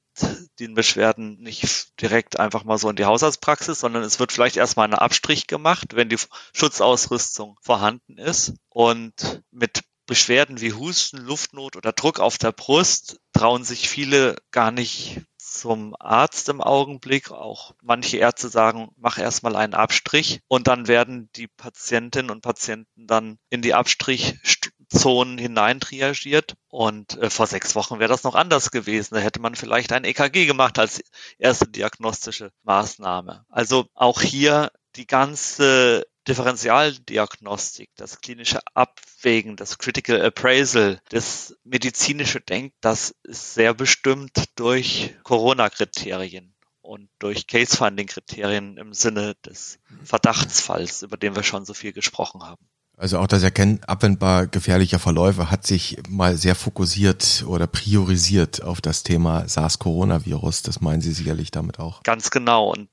den 0.59 0.75
Beschwerden 0.75 1.41
nicht 1.41 1.99
direkt 1.99 2.39
einfach 2.39 2.63
mal 2.63 2.77
so 2.77 2.91
in 2.91 2.95
die 2.95 3.05
Hausarztpraxis, 3.05 3.79
sondern 3.79 4.03
es 4.03 4.19
wird 4.19 4.31
vielleicht 4.31 4.57
erstmal 4.57 4.85
eine 4.85 5.01
Abstrich 5.01 5.47
gemacht, 5.47 5.95
wenn 5.95 6.09
die 6.09 6.19
Schutzausrüstung 6.53 7.57
vorhanden 7.63 8.19
ist. 8.19 8.53
Und 8.69 9.41
mit 9.49 9.81
Beschwerden 10.05 10.61
wie 10.61 10.73
Husten, 10.73 11.17
Luftnot 11.17 11.75
oder 11.75 11.91
Druck 11.91 12.19
auf 12.19 12.37
der 12.37 12.51
Brust 12.51 13.19
trauen 13.33 13.63
sich 13.63 13.89
viele 13.89 14.35
gar 14.51 14.71
nicht 14.71 15.21
zum 15.37 15.95
Arzt 15.99 16.49
im 16.49 16.61
Augenblick. 16.61 17.31
Auch 17.31 17.73
manche 17.81 18.17
Ärzte 18.17 18.49
sagen, 18.49 18.89
mach 18.97 19.17
erstmal 19.17 19.55
einen 19.55 19.73
Abstrich 19.73 20.41
und 20.47 20.67
dann 20.67 20.87
werden 20.87 21.29
die 21.35 21.47
Patientinnen 21.47 22.31
und 22.31 22.41
Patienten 22.41 23.07
dann 23.07 23.37
in 23.49 23.61
die 23.61 23.73
Abstrichzonen 23.73 25.37
hinein 25.37 25.79
triagiert. 25.79 26.55
Und 26.67 27.17
äh, 27.17 27.29
vor 27.29 27.47
sechs 27.47 27.75
Wochen 27.75 27.99
wäre 27.99 28.09
das 28.09 28.23
noch 28.23 28.35
anders 28.35 28.71
gewesen. 28.71 29.15
Da 29.15 29.21
hätte 29.21 29.39
man 29.39 29.55
vielleicht 29.55 29.91
ein 29.93 30.03
EKG 30.03 30.45
gemacht 30.45 30.77
als 30.77 31.01
erste 31.37 31.67
diagnostische 31.67 32.51
Maßnahme. 32.63 33.45
Also 33.49 33.87
auch 33.93 34.21
hier 34.21 34.71
die 34.95 35.07
ganze 35.07 36.05
Differentialdiagnostik, 36.27 37.89
das 37.95 38.21
klinische 38.21 38.59
Abwägen, 38.73 39.55
das 39.55 39.77
Critical 39.77 40.25
Appraisal, 40.25 40.99
das 41.09 41.55
medizinische 41.63 42.41
Denken, 42.41 42.75
das 42.81 43.15
ist 43.23 43.53
sehr 43.53 43.73
bestimmt 43.73 44.31
durch 44.55 45.15
Corona-Kriterien 45.23 46.55
und 46.81 47.09
durch 47.19 47.47
Case-Finding-Kriterien 47.47 48.77
im 48.77 48.93
Sinne 48.93 49.35
des 49.45 49.79
Verdachtsfalls, 50.03 51.03
über 51.03 51.17
den 51.17 51.35
wir 51.35 51.43
schon 51.43 51.65
so 51.65 51.73
viel 51.73 51.93
gesprochen 51.93 52.43
haben. 52.43 52.67
Also 52.97 53.19
auch 53.19 53.27
das 53.27 53.43
Erkennen 53.43 53.83
abwendbar 53.85 54.47
gefährlicher 54.47 54.99
Verläufe 54.99 55.51
hat 55.51 55.67
sich 55.67 55.97
mal 56.07 56.37
sehr 56.37 56.55
fokussiert 56.55 57.43
oder 57.45 57.67
priorisiert 57.67 58.63
auf 58.63 58.79
das 58.79 59.03
Thema 59.03 59.49
SARS-Coronavirus. 59.49 60.61
Das 60.61 60.79
meinen 60.79 61.01
Sie 61.01 61.11
sicherlich 61.11 61.51
damit 61.51 61.77
auch. 61.79 62.03
Ganz 62.03 62.31
genau. 62.31 62.71
Und 62.71 62.87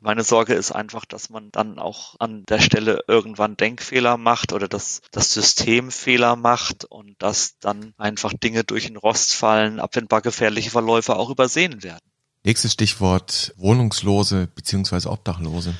meine 0.00 0.24
Sorge 0.24 0.54
ist 0.54 0.72
einfach, 0.72 1.04
dass 1.04 1.30
man 1.30 1.50
dann 1.50 1.78
auch 1.78 2.16
an 2.18 2.44
der 2.48 2.60
Stelle 2.60 3.04
irgendwann 3.06 3.56
Denkfehler 3.56 4.16
macht 4.16 4.52
oder 4.52 4.68
dass 4.68 5.00
das 5.12 5.32
System 5.32 5.90
Fehler 5.90 6.36
macht 6.36 6.84
und 6.84 7.16
dass 7.18 7.58
dann 7.58 7.94
einfach 7.98 8.32
Dinge 8.32 8.64
durch 8.64 8.86
den 8.86 8.96
Rost 8.96 9.34
fallen, 9.34 9.80
abwendbar 9.80 10.22
gefährliche 10.22 10.70
Verläufe 10.70 11.16
auch 11.16 11.30
übersehen 11.30 11.82
werden. 11.82 12.00
Nächstes 12.44 12.72
Stichwort 12.72 13.52
Wohnungslose 13.56 14.48
beziehungsweise 14.54 15.10
Obdachlose. 15.10 15.74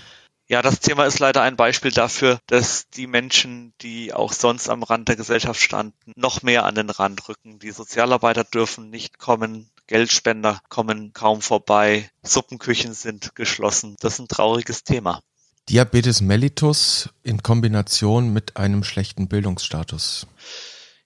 Ja, 0.50 0.62
das 0.62 0.80
Thema 0.80 1.04
ist 1.04 1.18
leider 1.18 1.42
ein 1.42 1.56
Beispiel 1.56 1.90
dafür, 1.90 2.40
dass 2.46 2.88
die 2.88 3.06
Menschen, 3.06 3.74
die 3.82 4.14
auch 4.14 4.32
sonst 4.32 4.70
am 4.70 4.82
Rand 4.82 5.08
der 5.08 5.16
Gesellschaft 5.16 5.60
standen, 5.60 6.12
noch 6.16 6.42
mehr 6.42 6.64
an 6.64 6.74
den 6.74 6.88
Rand 6.88 7.28
rücken. 7.28 7.58
Die 7.58 7.70
Sozialarbeiter 7.70 8.44
dürfen 8.44 8.88
nicht 8.88 9.18
kommen, 9.18 9.68
Geldspender 9.88 10.60
kommen 10.68 11.12
kaum 11.12 11.40
vorbei, 11.40 12.10
Suppenküchen 12.22 12.94
sind 12.94 13.34
geschlossen. 13.34 13.96
Das 14.00 14.14
ist 14.14 14.18
ein 14.20 14.28
trauriges 14.28 14.84
Thema. 14.84 15.20
Diabetes 15.68 16.20
mellitus 16.20 17.10
in 17.22 17.42
Kombination 17.42 18.32
mit 18.32 18.56
einem 18.56 18.84
schlechten 18.84 19.28
Bildungsstatus. 19.28 20.26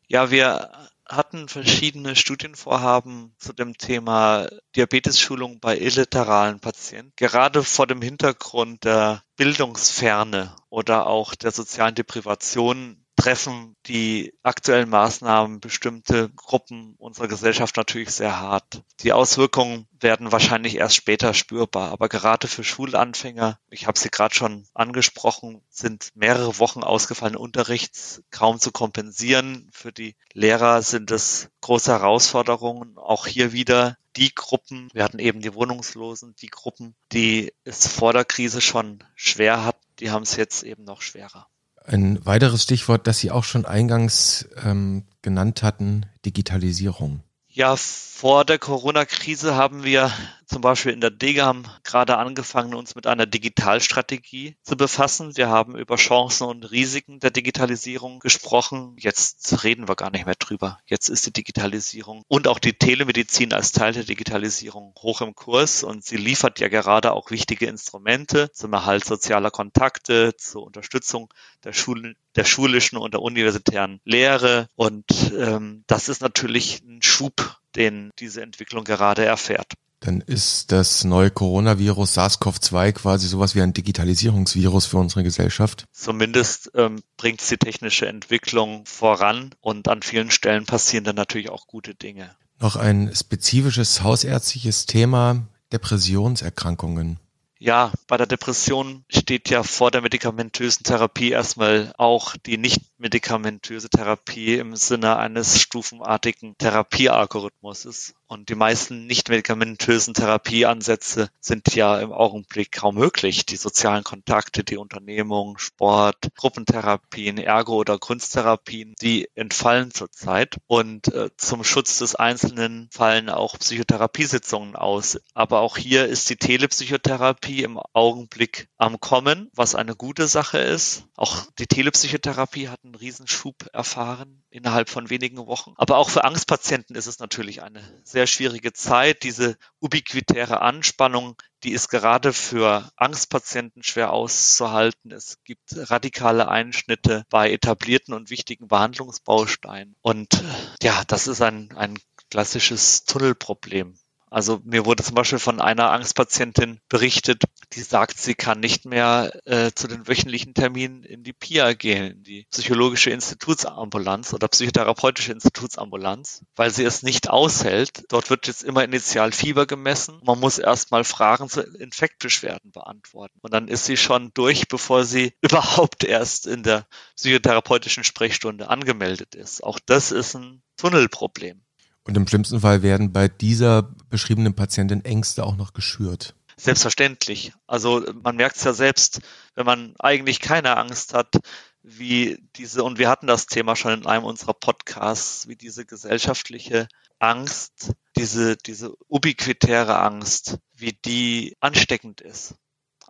Ja, 0.09 0.31
wir 0.31 0.71
hatten 1.07 1.49
verschiedene 1.49 2.17
Studienvorhaben 2.17 3.35
zu 3.39 3.53
dem 3.53 3.77
Thema 3.77 4.49
Diabetesschulung 4.75 5.61
bei 5.61 5.79
illiteralen 5.79 6.61
Patienten. 6.61 7.13
Gerade 7.17 7.63
vor 7.63 7.87
dem 7.87 8.03
Hintergrund 8.03 8.85
der 8.85 9.23
Bildungsferne 9.37 10.55
oder 10.71 11.07
auch 11.07 11.35
der 11.35 11.53
sozialen 11.53 11.95
Deprivation 11.95 13.02
treffen 13.23 13.77
die 13.87 14.35
aktuellen 14.43 14.89
Maßnahmen 14.89 15.61
bestimmte 15.61 16.29
Gruppen 16.31 16.97
unserer 16.99 17.29
Gesellschaft 17.29 17.77
natürlich 17.77 18.11
sehr 18.11 18.41
hart. 18.41 18.83
Die 19.03 19.13
Auswirkungen 19.13 19.87
werden 20.01 20.33
wahrscheinlich 20.33 20.77
erst 20.77 20.97
später 20.97 21.33
spürbar, 21.33 21.93
aber 21.93 22.09
gerade 22.09 22.49
für 22.49 22.65
Schulanfänger, 22.65 23.61
ich 23.71 23.87
habe 23.87 23.97
sie 23.97 24.09
gerade 24.09 24.35
schon 24.35 24.67
angesprochen, 24.75 25.63
sind 25.71 26.09
mehrere 26.17 26.59
Wochen 26.59 26.83
ausgefallenen 26.83 27.41
Unterrichts 27.41 28.25
kaum 28.33 28.59
zu 28.59 28.73
kompensieren. 28.73 29.71
Für 29.73 29.93
die 29.93 30.17
Lehrer 30.33 30.83
sind 30.83 31.13
es 31.13 31.49
große 31.61 31.93
Herausforderungen. 31.93 32.99
Auch 32.99 33.29
hier 33.29 33.53
wieder 33.53 33.97
die 34.17 34.35
Gruppen, 34.35 34.89
wir 34.95 35.05
hatten 35.05 35.21
eben 35.21 35.41
die 35.41 35.55
Wohnungslosen, 35.55 36.35
die 36.43 36.49
Gruppen, 36.49 36.97
die 37.13 37.53
es 37.63 37.87
vor 37.87 38.13
der 38.13 38.25
Krise 38.25 38.61
schon 38.61 39.05
schwer 39.15 39.65
hatten, 39.65 39.87
die 40.01 40.11
haben 40.11 40.25
es 40.25 40.35
jetzt 40.35 40.65
eben 40.65 40.83
noch 40.83 41.03
schwerer. 41.03 41.47
Ein 41.85 42.25
weiteres 42.25 42.63
Stichwort, 42.63 43.07
das 43.07 43.19
Sie 43.19 43.31
auch 43.31 43.45
schon 43.45 43.65
eingangs 43.65 44.49
ähm, 44.65 45.05
genannt 45.21 45.63
hatten, 45.63 46.07
Digitalisierung. 46.25 47.23
Ja, 47.49 47.77
vor 47.77 48.45
der 48.45 48.59
Corona-Krise 48.59 49.57
haben 49.57 49.85
wir 49.85 50.11
zum 50.53 50.61
Beispiel 50.61 50.93
in 50.93 51.01
der 51.01 51.11
DGAM 51.11 51.65
gerade 51.83 52.19
angefangen, 52.19 52.75
uns 52.75 52.95
mit 52.95 53.07
einer 53.07 53.25
Digitalstrategie 53.25 54.55
zu 54.63 54.77
befassen. 54.77 55.35
Wir 55.35 55.49
haben 55.49 55.79
über 55.79 55.97
Chancen 55.97 56.47
und 56.47 56.71
Risiken 56.71 57.21
der 57.21 57.31
Digitalisierung 57.31 58.19
gesprochen. 58.19 58.95
Jetzt 58.99 59.65
reden 59.65 59.89
wir 59.89 59.97
gar 59.97 60.11
nicht 60.11 60.27
mehr 60.27 60.35
drüber. 60.35 60.79
Jetzt 60.85 61.09
ist 61.09 61.25
die 61.25 61.33
Digitalisierung 61.33 62.23
und 62.29 62.49
auch 62.49 62.59
die 62.59 62.75
Telemedizin 62.75 63.55
als 63.55 63.73
Teil 63.73 63.95
der 63.95 64.05
Digitalisierung 64.05 64.93
hoch 64.99 65.23
im 65.23 65.35
Kurs 65.35 65.85
und 65.85 66.05
sie 66.05 66.19
liefert 66.19 66.61
ja 66.61 66.69
gerade 66.69 67.13
auch 67.13 67.31
wichtige 67.31 67.65
Instrumente 67.65 68.51
zum 68.53 68.75
Erhalt 68.75 69.07
sozialer 69.07 69.51
Kontakte, 69.51 70.37
zur 70.37 70.65
Unterstützung 70.65 71.33
der 71.65 71.73
Schulen 71.73 72.15
der 72.37 72.45
schulischen 72.45 72.99
und 72.99 73.15
der 73.15 73.23
universitären 73.23 74.01
Lehre. 74.05 74.69
Und 74.75 75.07
ähm, 75.35 75.85
das 75.87 76.11
ist 76.11 76.21
natürlich 76.21 76.83
ein 76.83 77.01
Schub 77.01 77.59
den 77.75 78.11
diese 78.19 78.43
Entwicklung 78.43 78.85
gerade 78.85 79.25
erfährt. 79.25 79.73
Dann 80.03 80.21
ist 80.21 80.73
das 80.73 81.05
neue 81.05 81.31
Coronavirus 81.31 82.19
SARS-CoV-2 82.19 82.93
quasi 82.93 83.29
sowas 83.29 83.55
wie 83.55 83.63
ein 83.63 83.73
Digitalisierungsvirus 83.73 84.87
für 84.87 84.97
unsere 84.99 85.23
Gesellschaft. 85.23 85.85
Zumindest 85.93 86.73
ähm, 86.75 87.03
bringt 87.17 87.41
es 87.41 87.49
die 87.49 87.57
technische 87.57 88.09
Entwicklung 88.09 88.85
voran 88.85 89.51
und 89.61 89.87
an 89.87 90.03
vielen 90.03 90.33
Stellen 90.33 90.67
passieren 90.67 91.05
dann 91.05 91.15
natürlich 91.15 91.51
auch 91.51 91.69
gute 91.69 91.95
Dinge. 91.95 92.35
Noch 92.59 92.75
ein 92.75 93.15
spezifisches 93.15 94.03
hausärztliches 94.03 94.87
Thema, 94.87 95.47
Depressionserkrankungen. 95.73 97.21
Ja, 97.65 97.93
bei 98.09 98.17
der 98.17 98.27
Depression 98.27 99.05
steht 99.09 99.49
ja 99.49 99.63
vor 99.63 99.93
der 99.93 100.01
medikamentösen 100.01 100.83
Therapie 100.83 101.31
erstmal 101.31 101.95
auch 101.97 102.37
die 102.37 102.59
nicht 102.59 102.81
medikamentöse 102.99 103.89
Therapie 103.89 104.57
im 104.57 104.75
Sinne 104.75 105.17
eines 105.17 105.61
stufenartigen 105.61 106.59
Therapiealgorithmuses. 106.59 108.15
Und 108.33 108.49
die 108.49 108.55
meisten 108.55 109.07
nicht 109.07 109.29
medikamentösen 109.29 110.15
Therapieansätze 110.15 111.29
sind 111.39 111.75
ja 111.75 112.01
im 112.01 112.13
Augenblick 112.13 112.73
kaum 112.73 112.95
möglich. 112.95 113.45
Die 113.45 113.57
sozialen 113.57 114.05
Kontakte, 114.05 114.65
die 114.65 114.79
Unternehmung, 114.79 115.59
Sport, 115.59 116.29
Gruppentherapien, 116.35 117.37
Ergo- 117.37 117.77
oder 117.77 117.99
Kunsttherapien, 117.99 118.95
die 119.03 119.29
entfallen 119.35 119.91
zurzeit. 119.91 120.57
Und 120.67 121.13
äh, 121.13 121.29
zum 121.37 121.63
Schutz 121.63 121.99
des 121.99 122.15
Einzelnen 122.15 122.89
fallen 122.91 123.29
auch 123.29 123.59
Psychotherapiesitzungen 123.59 124.77
aus. 124.77 125.21
Aber 125.35 125.61
auch 125.61 125.77
hier 125.77 126.07
ist 126.07 126.31
die 126.31 126.37
Telepsychotherapie 126.37 127.63
im 127.63 127.79
Augenblick 127.93 128.67
am 128.79 128.99
Kommen, 128.99 129.51
was 129.55 129.75
eine 129.75 129.95
gute 129.95 130.27
Sache 130.27 130.57
ist. 130.57 131.05
Auch 131.17 131.51
die 131.59 131.67
Telepsychotherapie 131.67 132.71
hat 132.71 132.83
einen 132.83 132.95
Riesenschub 132.95 133.67
erfahren 133.75 134.42
innerhalb 134.53 134.89
von 134.89 135.11
wenigen 135.11 135.39
Wochen. 135.47 135.73
Aber 135.77 135.97
auch 135.97 136.11
für 136.11 136.25
Angstpatienten 136.25 136.95
ist 136.95 137.07
es 137.07 137.19
natürlich 137.19 137.63
eine 137.63 137.83
sehr 138.05 138.27
schwierige 138.27 138.73
Zeit. 138.73 139.23
Diese 139.23 139.57
ubiquitäre 139.81 140.61
Anspannung, 140.61 141.41
die 141.65 141.73
ist 141.73 141.89
gerade 141.89 142.33
für 142.33 142.91
Angstpatienten 142.97 143.83
schwer 143.83 144.13
auszuhalten. 144.13 145.11
Es 145.11 145.39
gibt 145.45 145.75
radikale 145.75 146.49
Einschnitte 146.49 147.25
bei 147.31 147.51
etablierten 147.51 148.15
und 148.15 148.31
wichtigen 148.31 148.69
Behandlungsbausteinen. 148.69 149.97
Und 150.03 150.43
ja, 150.83 151.03
das 151.07 151.27
ist 151.27 151.41
ein, 151.41 151.75
ein 151.77 151.99
klassisches 152.31 153.05
Tunnelproblem. 153.05 153.97
Also 154.33 154.63
mir 154.65 154.87
wurde 154.87 155.03
zum 155.03 155.15
Beispiel 155.15 155.39
von 155.39 155.61
einer 155.61 155.93
Angstpatientin 155.93 156.81
berichtet, 156.89 157.43
die 157.75 157.83
sagt, 157.83 158.19
sie 158.19 158.35
kann 158.35 158.61
nicht 158.61 158.87
mehr 158.87 159.31
äh, 159.45 159.73
zu 159.75 159.89
den 159.89 160.09
wöchentlichen 160.09 160.55
Terminen 160.55 161.05
in 161.05 161.23
die 161.23 161.35
PIA 161.35 161.75
gehen, 161.75 162.23
die 162.23 162.47
psychologische 162.51 163.11
Institutsambulanz 163.11 164.33
oder 164.33 164.49
psychotherapeutische 164.49 165.33
Institutsambulanz, 165.33 166.47
weil 166.57 166.71
sie 166.71 166.85
es 166.85 167.03
nicht 167.03 167.29
aushält. 167.29 168.05
Dort 168.09 168.31
wird 168.31 168.47
jetzt 168.47 168.65
immer 168.65 168.83
initial 168.83 169.33
Fieber 169.33 169.67
gemessen. 169.67 170.19
Man 170.25 170.41
muss 170.41 170.59
erstmal 170.59 171.05
Fragen 171.05 171.51
zu 171.51 171.61
Infektbeschwerden 171.61 172.73
beantworten. 172.73 173.39
Und 173.43 173.53
dann 173.53 173.69
ist 173.69 173.85
sie 173.85 173.99
schon 173.99 174.31
durch, 174.33 174.67
bevor 174.67 175.05
sie 175.05 175.35
überhaupt 175.43 176.05
erst 176.05 176.47
in 176.47 176.63
der 176.63 176.87
psychotherapeutischen 177.17 178.03
Sprechstunde 178.03 178.71
angemeldet 178.71 179.35
ist. 179.35 179.63
Auch 179.63 179.79
das 179.79 180.11
ist 180.11 180.35
ein 180.37 180.63
Tunnelproblem. 180.79 181.62
Und 182.05 182.17
im 182.17 182.27
schlimmsten 182.27 182.61
Fall 182.61 182.83
werden 182.83 183.13
bei 183.13 183.29
dieser 183.29 183.95
beschriebenen 184.11 184.55
Patientin 184.55 185.05
Ängste 185.05 185.45
auch 185.45 185.57
noch 185.57 185.73
geschürt. 185.73 186.35
Selbstverständlich. 186.57 187.53
Also 187.67 188.05
man 188.23 188.37
merkt 188.37 188.57
es 188.57 188.65
ja 188.65 188.73
selbst, 188.73 189.21
wenn 189.55 189.67
man 189.67 189.95
eigentlich 189.99 190.41
keine 190.41 190.77
Angst 190.77 191.15
hat, 191.15 191.39
wie 191.83 192.39
diese, 192.57 192.85
und 192.85 192.99
wir 192.99 193.09
hatten 193.09 193.27
das 193.27 193.47
Thema 193.47 193.75
schon 193.75 193.93
in 193.93 194.07
einem 194.07 194.25
unserer 194.25 194.55
Podcasts, 194.55 195.49
wie 195.49 195.57
diese 195.57 195.85
gesellschaftliche 195.85 196.89
Angst, 197.19 197.93
diese, 198.17 198.57
diese 198.57 198.95
ubiquitäre 199.09 199.99
Angst, 199.99 200.59
wie 200.77 200.93
die 200.93 201.57
ansteckend 201.61 202.21
ist. 202.21 202.55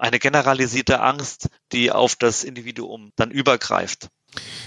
Eine 0.03 0.19
generalisierte 0.19 1.01
Angst, 1.01 1.49
die 1.71 1.93
auf 1.93 2.17
das 2.17 2.43
Individuum 2.43 3.13
dann 3.15 3.31
übergreift. 3.31 4.09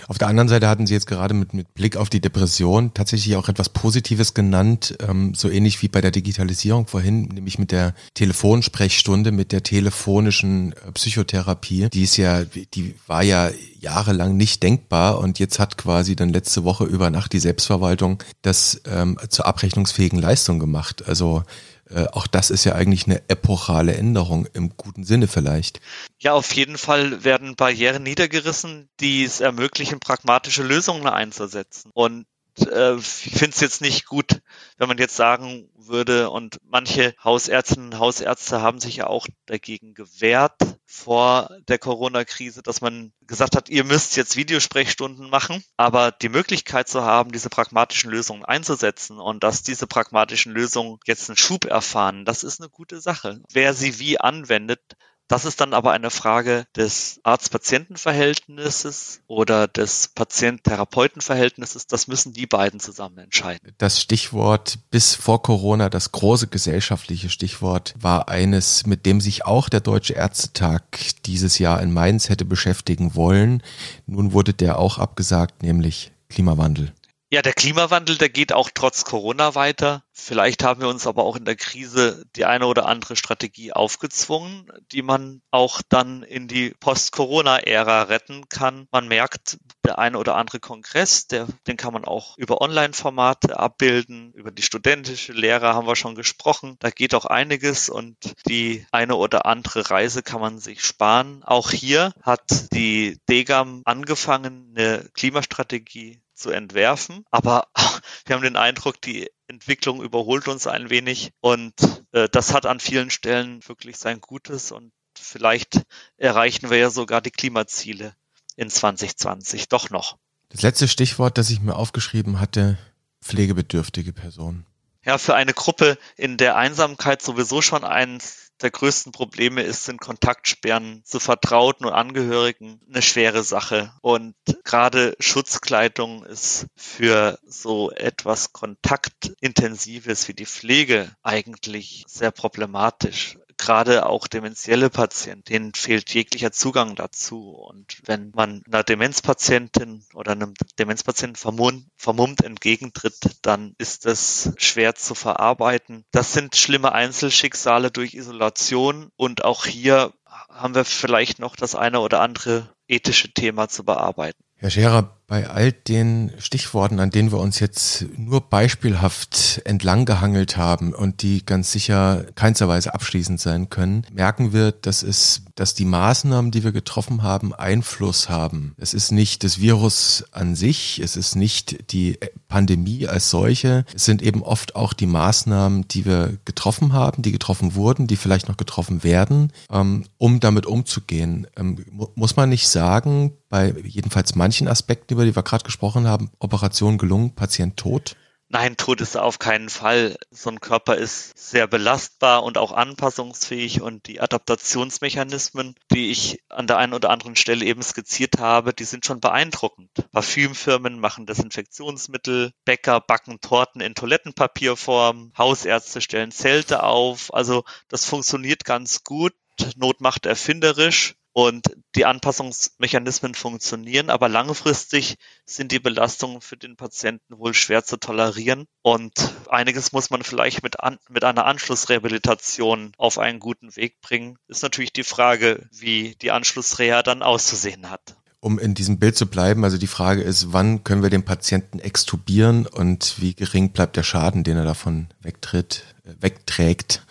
Auf 0.08 0.18
der 0.18 0.30
anderen 0.30 0.48
Seite 0.48 0.70
hatten 0.70 0.88
Sie 0.88 0.94
jetzt 0.94 1.08
gerade 1.08 1.34
mit, 1.34 1.54
mit 1.54 1.74
Blick 1.74 1.98
auf 1.98 2.10
die 2.10 2.22
Depression 2.22 2.94
tatsächlich 2.94 3.36
auch 3.36 3.50
etwas 3.50 3.68
Positives 3.68 4.34
genannt, 4.34 4.96
ähm, 5.06 5.34
so 5.34 5.50
ähnlich 5.50 5.82
wie 5.82 5.90
bei 5.90 6.00
der 6.00 6.12
Digitalisierung 6.12 6.88
vorhin, 6.88 7.24
nämlich 7.24 7.60
mit 7.60 7.74
der 7.74 7.96
Telefonsprechstunde, 8.14 9.34
mit 9.34 9.52
der 9.52 9.62
telefonischen 9.62 10.72
äh, 10.72 10.94
Psychotherapie. 10.94 11.90
Die 11.90 12.04
ist 12.04 12.16
ja, 12.16 12.46
die 12.46 12.96
war 13.06 13.24
ja 13.24 13.50
jahrelang 13.82 14.38
nicht 14.38 14.64
denkbar 14.64 15.20
und 15.20 15.40
jetzt 15.40 15.60
hat 15.60 15.78
quasi 15.78 16.16
dann 16.16 16.30
letzte 16.30 16.64
Woche 16.64 16.86
über 16.86 17.10
Nacht 17.10 17.34
die 17.34 17.40
Selbstverwaltung 17.40 18.24
das 18.42 18.80
ähm, 18.86 19.18
zur 19.28 19.48
abrechnungsfähigen 19.48 20.20
Leistung 20.20 20.60
gemacht. 20.60 21.06
Also 21.06 21.44
Äh, 21.90 22.08
auch 22.08 22.28
das 22.28 22.50
ist 22.50 22.64
ja 22.64 22.74
eigentlich 22.74 23.06
eine 23.06 23.30
epochale 23.30 23.96
Änderung 23.96 24.48
im 24.54 24.76
guten 24.76 25.04
Sinne 25.04 25.28
vielleicht. 25.28 25.80
Ja, 26.20 26.34
auf 26.34 26.52
jeden 26.54 26.78
Fall 26.78 27.24
werden 27.24 27.56
Barrieren 27.56 28.04
niedergerissen, 28.04 28.90
die 29.00 29.24
es 29.24 29.40
ermöglichen, 29.40 30.00
pragmatische 30.00 30.64
Lösungen 30.64 31.08
einzusetzen. 31.08 31.92
Und 31.94 32.26
äh, 32.60 32.96
ich 32.96 33.06
finde 33.06 33.52
es 33.52 33.60
jetzt 33.60 33.82
nicht 33.82 34.06
gut, 34.06 34.42
wenn 34.78 34.88
man 34.88 34.98
jetzt 34.98 35.16
sagen 35.16 35.70
würde, 35.88 36.30
und 36.30 36.58
manche 36.64 37.14
Hausärztinnen 37.24 37.94
und 37.94 38.00
Hausärzte 38.00 38.62
haben 38.62 38.80
sich 38.80 38.98
ja 38.98 39.08
auch 39.08 39.28
dagegen 39.46 39.94
gewehrt 39.94 40.60
vor 40.86 41.50
der 41.68 41.80
Corona-Krise, 41.80 42.62
dass 42.64 42.82
man 42.82 43.14
gesagt 43.22 43.56
hat, 43.56 43.70
ihr 43.70 43.84
müsst 43.84 44.16
jetzt 44.18 44.36
Videosprechstunden 44.36 45.30
machen, 45.30 45.64
aber 45.78 46.12
die 46.12 46.30
Möglichkeit 46.30 46.88
zu 46.88 47.04
haben, 47.04 47.32
diese 47.32 47.50
pragmatischen 47.50 48.12
Lösungen 48.12 48.46
einzusetzen 48.46 49.20
und 49.20 49.44
dass 49.44 49.64
diese 49.64 49.88
pragmatischen 49.88 50.52
Lösungen 50.52 51.00
jetzt 51.06 51.30
einen 51.30 51.38
Schub 51.38 51.66
erfahren, 51.66 52.26
das 52.26 52.44
ist 52.44 52.62
eine 52.62 52.70
gute 52.70 53.02
Sache. 53.02 53.42
Wer 53.52 53.74
sie 53.74 54.00
wie 54.00 54.20
anwendet, 54.20 54.82
das 55.28 55.46
ist 55.46 55.60
dann 55.62 55.74
aber 55.74 55.92
eine 55.92 56.10
Frage 56.10 56.66
des 56.76 57.20
Arzt-Patienten-Verhältnisses 57.24 59.22
oder 59.28 59.68
des 59.68 60.10
Patient-Therapeuten-Verhältnisses. 60.10 61.88
Das 61.88 62.08
müssen 62.08 62.34
die 62.34 62.46
beiden 62.46 62.80
zusammen 62.80 63.18
entscheiden. 63.18 63.74
Das 63.78 64.02
Stichwort 64.02 64.78
bis 64.92 65.16
vor 65.16 65.42
Corona, 65.42 65.90
das 65.90 66.12
große 66.12 66.48
gesellschaftliche 66.48 67.30
Stichwort, 67.30 67.96
war 67.98 68.30
eines, 68.30 68.86
mit 68.86 69.06
dem 69.06 69.20
sich 69.20 69.46
auch 69.46 69.70
der 69.70 69.82
Deutsche 69.82 70.14
Ärztetag 70.14 70.84
dieses 71.26 71.60
Jahr 71.60 71.82
in 71.82 71.92
Mainz 71.92 72.30
hätte 72.30 72.46
beschäftigen 72.46 73.16
wollen. 73.16 73.64
Nun 74.06 74.34
wurde 74.34 74.54
der 74.54 74.78
auch 74.78 75.00
abgesagt, 75.00 75.64
nämlich 75.64 76.12
Klimawandel. 76.30 76.94
Ja, 77.32 77.42
der 77.42 77.54
Klimawandel, 77.54 78.20
der 78.20 78.30
geht 78.30 78.54
auch 78.54 78.70
trotz 78.72 79.04
Corona 79.04 79.56
weiter. 79.56 80.04
Vielleicht 80.12 80.64
haben 80.64 80.82
wir 80.82 80.88
uns 80.88 81.08
aber 81.08 81.24
auch 81.24 81.36
in 81.36 81.44
der 81.44 81.56
Krise 81.56 82.24
die 82.36 82.46
eine 82.46 82.68
oder 82.68 82.86
andere 82.86 83.16
Strategie 83.16 83.74
aufgezwungen, 83.74 84.72
die 84.92 85.02
man 85.02 85.42
auch 85.50 85.82
dann 85.90 86.22
in 86.22 86.48
die 86.48 86.76
Post-Corona-Ära 86.80 88.04
retten 88.04 88.48
kann. 88.48 88.88
Man 88.92 89.08
merkt, 89.08 89.58
der 89.84 89.98
eine 89.98 90.20
oder 90.20 90.36
andere 90.36 90.60
Kongress, 90.60 91.26
der, 91.26 91.48
den 91.66 91.78
kann 91.78 91.94
man 91.94 92.06
auch 92.06 92.38
über 92.38 92.62
Online-Formate 92.62 93.60
abbilden. 93.60 94.32
Über 94.34 94.52
die 94.52 94.62
studentische 94.62 95.34
Lehre 95.34 95.74
haben 95.74 95.88
wir 95.88 95.96
schon 95.96 96.16
gesprochen. 96.16 96.78
Da 96.80 96.92
geht 96.92 97.16
auch 97.16 97.26
einiges 97.26 97.90
und 97.90 98.18
die 98.48 98.86
eine 98.92 99.16
oder 99.16 99.48
andere 99.48 99.90
Reise 99.90 100.22
kann 100.22 100.42
man 100.42 100.60
sich 100.60 100.84
sparen. 100.84 101.44
Auch 101.44 101.72
hier 101.72 102.14
hat 102.22 102.72
die 102.72 103.18
DEGAM 103.28 103.82
angefangen, 103.84 104.76
eine 104.78 105.10
Klimastrategie 105.16 106.22
zu 106.36 106.52
entwerfen. 106.52 107.26
Aber 107.32 107.68
wir 108.26 108.36
haben 108.36 108.44
den 108.44 108.58
Eindruck, 108.58 109.02
die 109.02 109.30
Entwicklung 109.48 110.04
überholt 110.04 110.48
uns 110.48 110.68
ein 110.68 110.90
wenig 110.90 111.32
und 111.40 111.74
äh, 112.12 112.28
das 112.30 112.54
hat 112.54 112.66
an 112.66 112.80
vielen 112.80 113.10
Stellen 113.10 113.68
wirklich 113.68 113.98
sein 113.98 114.22
Gutes 114.22 114.72
und 114.72 114.92
vielleicht 115.18 115.84
erreichen 116.18 116.70
wir 116.70 116.78
ja 116.78 116.90
sogar 116.90 117.22
die 117.22 117.32
Klimaziele 117.32 118.16
in 118.56 118.70
2020 118.70 119.70
doch 119.70 119.90
noch. 119.90 120.18
Das 120.50 120.62
letzte 120.62 120.88
Stichwort, 120.88 121.38
das 121.38 121.50
ich 121.50 121.62
mir 121.62 121.76
aufgeschrieben 121.76 122.40
hatte, 122.40 122.78
pflegebedürftige 123.22 124.14
Personen. 124.14 124.66
Ja, 125.04 125.18
für 125.18 125.36
eine 125.36 125.54
Gruppe, 125.54 125.98
in 126.16 126.38
der 126.38 126.56
Einsamkeit 126.56 127.22
sowieso 127.22 127.62
schon 127.62 127.84
eins 127.84 128.45
der 128.62 128.72
größten 128.72 129.12
Probleme 129.12 129.62
ist, 129.64 129.86
sind 129.86 130.00
Kontaktsperren 130.00 131.02
zu 131.04 131.20
Vertrauten 131.20 131.86
und 131.86 131.94
Angehörigen 131.94 132.80
eine 132.90 133.02
schwere 133.02 133.44
Sache. 133.44 133.94
Und 134.02 134.36
gerade 134.64 135.16
Schutzkleidung 135.20 136.24
ist 136.24 136.68
für 136.76 137.40
so 137.46 137.92
etwas 137.92 138.54
Kontaktintensives 138.54 140.28
wie 140.28 140.34
die 140.34 140.46
Pflege 140.46 141.16
eigentlich 141.22 142.06
sehr 142.08 142.32
problematisch 142.32 143.38
gerade 143.66 144.06
auch 144.06 144.28
demenzielle 144.28 144.92
Patienten, 144.92 145.44
denen 145.46 145.74
fehlt 145.74 146.14
jeglicher 146.14 146.52
Zugang 146.52 146.96
dazu. 146.96 147.50
Und 147.50 147.98
wenn 148.06 148.32
man 148.36 148.62
einer 148.68 148.84
Demenzpatientin 148.84 150.06
oder 150.14 150.34
einem 150.34 150.54
Demenzpatienten 150.78 151.36
vermummt, 151.36 151.88
vermummt 151.98 152.44
entgegentritt, 152.44 153.38
dann 153.42 153.74
ist 153.80 154.06
das 154.06 154.54
schwer 154.58 154.94
zu 154.94 155.16
verarbeiten. 155.16 156.06
Das 156.12 156.34
sind 156.34 156.56
schlimme 156.56 156.92
Einzelschicksale 156.92 157.90
durch 157.90 158.14
Isolation 158.14 159.10
und 159.16 159.44
auch 159.44 159.66
hier 159.66 160.14
haben 160.50 160.76
wir 160.76 160.86
vielleicht 160.86 161.40
noch 161.40 161.56
das 161.56 161.74
eine 161.74 162.02
oder 162.02 162.22
andere 162.22 162.70
ethische 162.88 163.34
Thema 163.34 163.68
zu 163.68 163.84
bearbeiten. 163.84 164.44
Herr 164.58 164.70
Scherer, 164.70 165.15
bei 165.28 165.50
all 165.50 165.72
den 165.72 166.32
Stichworten, 166.38 167.00
an 167.00 167.10
denen 167.10 167.32
wir 167.32 167.40
uns 167.40 167.60
jetzt 167.60 168.06
nur 168.18 168.42
beispielhaft 168.42 169.62
entlanggehangelt 169.66 170.58
haben 170.58 170.94
und 170.94 171.22
die 171.24 171.46
ganz 171.46 171.72
sicher 171.72 172.26
keinsterweise 172.36 172.94
abschließend 172.94 173.40
sein 173.40 173.70
können, 173.70 174.06
merken 174.14 174.54
wir, 174.54 174.72
dass 174.72 175.02
es, 175.02 175.42
dass 175.56 175.74
die 175.74 175.86
Maßnahmen, 175.86 176.52
die 176.52 176.64
wir 176.64 176.72
getroffen 176.72 177.24
haben, 177.24 177.54
Einfluss 177.54 178.30
haben. 178.30 178.76
Es 178.78 178.94
ist 178.94 179.12
nicht 179.12 179.44
das 179.44 179.60
Virus 179.60 180.26
an 180.32 180.56
sich, 180.56 181.00
es 181.00 181.16
ist 181.16 181.36
nicht 181.36 181.92
die 181.92 182.20
Pandemie 182.48 183.08
als 183.08 183.30
solche, 183.30 183.86
es 183.94 184.06
sind 184.06 184.22
eben 184.22 184.44
oft 184.44 184.76
auch 184.76 184.94
die 184.94 185.08
Maßnahmen, 185.08 185.88
die 185.88 186.06
wir 186.06 186.38
getroffen 186.46 186.94
haben, 186.94 187.22
die 187.22 187.32
getroffen 187.32 187.76
wurden, 187.76 188.08
die 188.08 188.18
vielleicht 188.18 188.48
noch 188.50 188.58
getroffen 188.58 189.04
werden, 189.04 189.52
ähm, 189.72 190.06
um 190.18 190.40
damit 190.40 190.66
umzugehen. 190.66 191.48
Ähm, 191.56 191.84
muss 192.16 192.36
man 192.36 192.50
nicht 192.50 192.68
sagen, 192.68 193.34
bei 193.50 193.74
jedenfalls 193.84 194.36
manchen 194.36 194.68
Aspekten, 194.68 195.14
über 195.14 195.26
die 195.26 195.36
wir 195.36 195.44
gerade 195.44 195.64
gesprochen 195.64 196.08
haben, 196.08 196.30
Operation 196.40 196.98
gelungen, 196.98 197.34
Patient 197.34 197.78
tot? 197.78 198.16
Nein, 198.58 198.78
tot 198.78 199.02
ist 199.02 199.18
auf 199.18 199.38
keinen 199.38 199.68
Fall. 199.68 200.16
So 200.32 200.50
ein 200.50 200.62
Körper 200.62 200.96
ist 200.96 201.38
sehr 201.38 201.68
belastbar 201.68 202.42
und 202.42 202.58
auch 202.58 202.72
anpassungsfähig 202.72 203.82
und 203.82 204.08
die 204.08 204.22
Adaptationsmechanismen, 204.22 205.76
die 205.92 206.10
ich 206.10 206.42
an 206.48 206.66
der 206.66 206.78
einen 206.78 206.94
oder 206.94 207.10
anderen 207.10 207.36
Stelle 207.36 207.66
eben 207.66 207.84
skizziert 207.84 208.38
habe, 208.38 208.74
die 208.74 208.86
sind 208.86 209.06
schon 209.06 209.20
beeindruckend. 209.20 209.90
Parfümfirmen 210.14 211.02
machen 211.02 211.26
Desinfektionsmittel, 211.26 212.54
Bäcker 212.64 213.02
backen 213.02 213.42
Torten 213.42 213.82
in 213.82 213.94
Toilettenpapierform, 213.94 215.34
Hausärzte 215.38 216.00
stellen 216.00 216.32
Zelte 216.32 216.84
auf. 216.84 217.34
Also 217.34 217.66
das 217.90 218.06
funktioniert 218.06 218.64
ganz 218.64 219.04
gut. 219.04 219.34
Not 219.76 220.00
macht 220.00 220.26
erfinderisch 220.26 221.16
und 221.36 221.66
die 221.96 222.06
Anpassungsmechanismen 222.06 223.36
funktionieren, 223.36 224.10
aber 224.10 224.30
langfristig 224.30 225.18
sind 225.46 225.74
die 225.74 225.80
Belastungen 225.80 226.40
für 226.40 226.56
den 226.56 226.78
Patienten 226.78 227.38
wohl 227.38 227.54
schwer 227.54 227.84
zu 227.84 227.98
tolerieren 227.98 228.68
und 228.82 229.12
einiges 229.50 229.92
muss 229.92 230.10
man 230.10 230.24
vielleicht 230.24 230.64
mit, 230.64 230.80
an, 230.80 230.98
mit 231.10 231.26
einer 231.26 231.46
Anschlussrehabilitation 231.46 232.94
auf 232.98 233.20
einen 233.20 233.40
guten 233.40 233.76
Weg 233.76 234.00
bringen. 234.00 234.38
Ist 234.48 234.64
natürlich 234.64 234.94
die 234.94 235.04
Frage, 235.04 235.68
wie 235.72 236.16
die 236.22 236.32
Anschlussreha 236.32 237.04
dann 237.04 237.22
auszusehen 237.22 237.90
hat 237.92 238.16
um 238.40 238.60
in 238.60 238.76
diesem 238.76 239.00
Bild 239.00 239.18
zu 239.18 239.26
bleiben, 239.26 239.64
also 239.64 239.80
die 239.80 239.88
Frage 239.88 240.22
ist, 240.22 240.54
wann 240.54 240.84
können 240.84 241.02
wir 241.02 241.10
den 241.10 241.26
Patienten 241.26 241.80
extubieren 241.80 242.68
und 242.68 243.16
wie 243.20 243.34
gering 243.34 243.72
bleibt 243.72 243.98
der 243.98 244.04
Schaden, 244.04 244.44
den 244.44 244.56
er 244.56 244.66
davon 244.66 245.08
wegtritt, 245.24 245.84
äh, 246.04 246.14
wegträgt. 246.22 247.02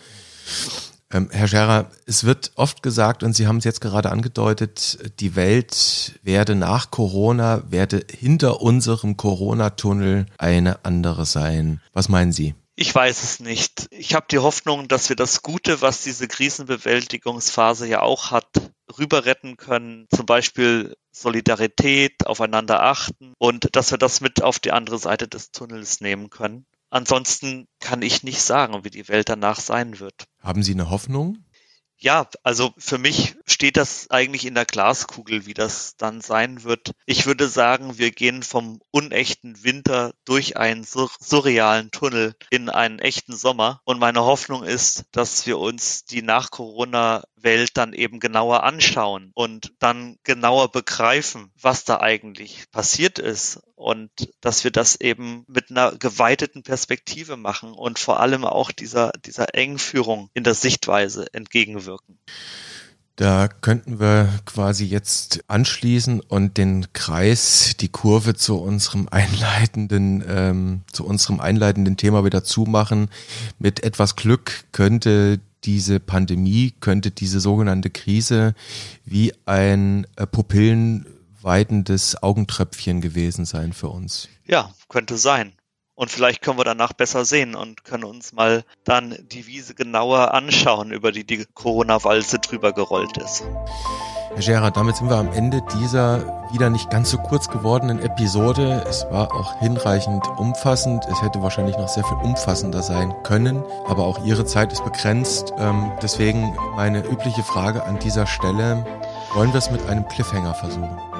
Ähm, 1.15 1.29
Herr 1.31 1.47
Scherer, 1.47 1.89
es 2.05 2.25
wird 2.25 2.51
oft 2.55 2.83
gesagt, 2.83 3.23
und 3.23 3.33
Sie 3.33 3.47
haben 3.47 3.57
es 3.57 3.63
jetzt 3.63 3.79
gerade 3.79 4.11
angedeutet, 4.11 4.99
die 5.21 5.37
Welt 5.37 6.19
werde 6.23 6.55
nach 6.55 6.91
Corona, 6.91 7.63
werde 7.69 8.05
hinter 8.11 8.59
unserem 8.61 9.15
Corona-Tunnel 9.15 10.25
eine 10.37 10.83
andere 10.83 11.25
sein. 11.25 11.79
Was 11.93 12.09
meinen 12.09 12.33
Sie? 12.33 12.53
Ich 12.75 12.93
weiß 12.93 13.23
es 13.23 13.39
nicht. 13.39 13.87
Ich 13.91 14.13
habe 14.13 14.25
die 14.29 14.39
Hoffnung, 14.39 14.89
dass 14.89 15.07
wir 15.07 15.15
das 15.15 15.41
Gute, 15.41 15.81
was 15.81 16.03
diese 16.03 16.27
Krisenbewältigungsphase 16.27 17.87
ja 17.87 18.01
auch 18.01 18.31
hat, 18.31 18.49
rüber 18.97 19.23
retten 19.23 19.55
können. 19.55 20.07
Zum 20.13 20.25
Beispiel 20.25 20.97
Solidarität, 21.13 22.27
aufeinander 22.27 22.83
achten 22.83 23.31
und 23.37 23.73
dass 23.77 23.91
wir 23.91 23.97
das 23.97 24.19
mit 24.19 24.43
auf 24.43 24.59
die 24.59 24.73
andere 24.73 24.97
Seite 24.97 25.29
des 25.29 25.51
Tunnels 25.51 26.01
nehmen 26.01 26.29
können. 26.29 26.65
Ansonsten 26.89 27.67
kann 27.79 28.01
ich 28.01 28.23
nicht 28.23 28.41
sagen, 28.41 28.83
wie 28.83 28.89
die 28.89 29.07
Welt 29.07 29.29
danach 29.29 29.59
sein 29.59 29.99
wird. 29.99 30.25
Haben 30.41 30.63
Sie 30.63 30.73
eine 30.73 30.89
Hoffnung? 30.89 31.45
Ja, 31.97 32.27
also 32.43 32.73
für 32.77 32.97
mich 32.97 33.35
steht 33.45 33.77
das 33.77 34.09
eigentlich 34.11 34.45
in 34.45 34.53
der 34.53 34.65
Glaskugel, 34.65 35.45
wie 35.45 35.53
das 35.53 35.95
dann 35.95 36.19
sein 36.19 36.63
wird. 36.63 36.91
Ich 37.05 37.25
würde 37.25 37.47
sagen, 37.47 37.97
wir 37.97 38.11
gehen 38.11 38.43
vom 38.43 38.81
unechten 38.91 39.63
Winter 39.63 40.13
durch 40.25 40.57
einen 40.57 40.83
sur 40.83 41.09
surrealen 41.19 41.91
Tunnel 41.91 42.35
in 42.49 42.69
einen 42.69 42.99
echten 42.99 43.35
Sommer. 43.35 43.81
Und 43.85 43.99
meine 43.99 44.21
Hoffnung 44.21 44.63
ist, 44.63 45.05
dass 45.13 45.45
wir 45.45 45.57
uns 45.57 46.03
die 46.03 46.21
Nach-Corona-Welt 47.45 47.77
dann 47.77 47.93
eben 47.93 48.19
genauer 48.19 48.63
anschauen 48.63 49.31
und 49.35 49.73
dann 49.79 50.17
genauer 50.23 50.71
begreifen, 50.71 51.51
was 51.61 51.85
da 51.85 51.99
eigentlich 51.99 52.65
passiert 52.71 53.19
ist 53.19 53.59
und 53.75 54.09
dass 54.41 54.63
wir 54.63 54.71
das 54.71 54.99
eben 54.99 55.45
mit 55.47 55.69
einer 55.69 55.95
geweiteten 55.95 56.63
Perspektive 56.63 57.37
machen 57.37 57.73
und 57.73 57.99
vor 57.99 58.19
allem 58.19 58.43
auch 58.45 58.71
dieser, 58.71 59.11
dieser 59.25 59.53
Engführung 59.55 60.29
in 60.33 60.43
der 60.43 60.55
Sichtweise 60.55 61.27
entgegenwirken. 61.33 62.17
Da 63.17 63.47
könnten 63.47 64.01
wir 64.01 64.27
quasi 64.45 64.83
jetzt 64.83 65.45
anschließen 65.47 66.19
und 66.19 66.57
den 66.57 66.91
Kreis, 66.91 67.75
die 67.79 67.87
Kurve 67.87 68.35
zu 68.35 68.57
unserem 68.57 69.07
einleitenden, 69.09 70.21
ähm, 70.27 70.81
zu 70.91 71.05
unserem 71.05 71.39
einleitenden 71.39 71.95
Thema 71.95 72.25
wieder 72.25 72.43
zumachen. 72.43 73.09
Mit 73.57 73.85
etwas 73.85 74.17
Glück 74.17 74.65
könnte 74.73 75.39
diese 75.65 75.99
Pandemie, 75.99 76.73
könnte 76.79 77.11
diese 77.11 77.39
sogenannte 77.39 77.89
Krise 77.89 78.55
wie 79.03 79.33
ein 79.45 80.05
äh, 80.15 80.27
pupillenweidendes 80.27 82.21
Augentröpfchen 82.21 83.01
gewesen 83.01 83.45
sein 83.45 83.73
für 83.73 83.89
uns. 83.89 84.29
Ja, 84.45 84.73
könnte 84.89 85.17
sein. 85.17 85.53
Und 85.95 86.11
vielleicht 86.11 86.41
können 86.41 86.57
wir 86.57 86.65
danach 86.65 86.91
besser 86.91 87.23
sehen 87.23 87.55
und 87.55 87.85
können 87.85 88.03
uns 88.03 88.33
mal 88.33 88.65
dann 88.83 89.17
die 89.31 89.47
Wiese 89.47 89.75
genauer 89.75 90.33
anschauen, 90.33 90.91
über 90.91 91.11
die 91.11 91.25
die 91.25 91.45
Corona-Walze 91.53 92.39
drüber 92.39 92.73
gerollt 92.73 93.17
ist. 93.17 93.43
Herr 94.33 94.41
Scherer, 94.41 94.71
damit 94.71 94.97
sind 94.97 95.09
wir 95.09 95.15
am 95.15 95.31
Ende 95.31 95.61
dieser 95.79 96.43
wieder 96.51 96.69
nicht 96.69 96.89
ganz 96.89 97.09
so 97.09 97.17
kurz 97.17 97.47
gewordenen 97.47 97.99
Episode. 98.01 98.83
Es 98.85 99.05
war 99.09 99.33
auch 99.33 99.57
hinreichend 99.59 100.27
umfassend. 100.37 101.05
Es 101.09 101.21
hätte 101.21 101.41
wahrscheinlich 101.41 101.77
noch 101.77 101.87
sehr 101.87 102.03
viel 102.03 102.17
umfassender 102.17 102.83
sein 102.83 103.13
können, 103.23 103.63
aber 103.87 104.03
auch 104.03 104.25
Ihre 104.25 104.45
Zeit 104.45 104.73
ist 104.73 104.83
begrenzt. 104.83 105.53
Ähm, 105.57 105.93
deswegen 106.01 106.53
meine 106.75 107.05
übliche 107.05 107.43
Frage 107.43 107.85
an 107.85 107.97
dieser 107.99 108.27
Stelle. 108.27 108.85
Wollen 109.33 109.53
wir 109.53 109.59
es 109.59 109.71
mit 109.71 109.87
einem 109.87 110.05
Cliffhanger 110.09 110.53
versuchen? 110.53 111.14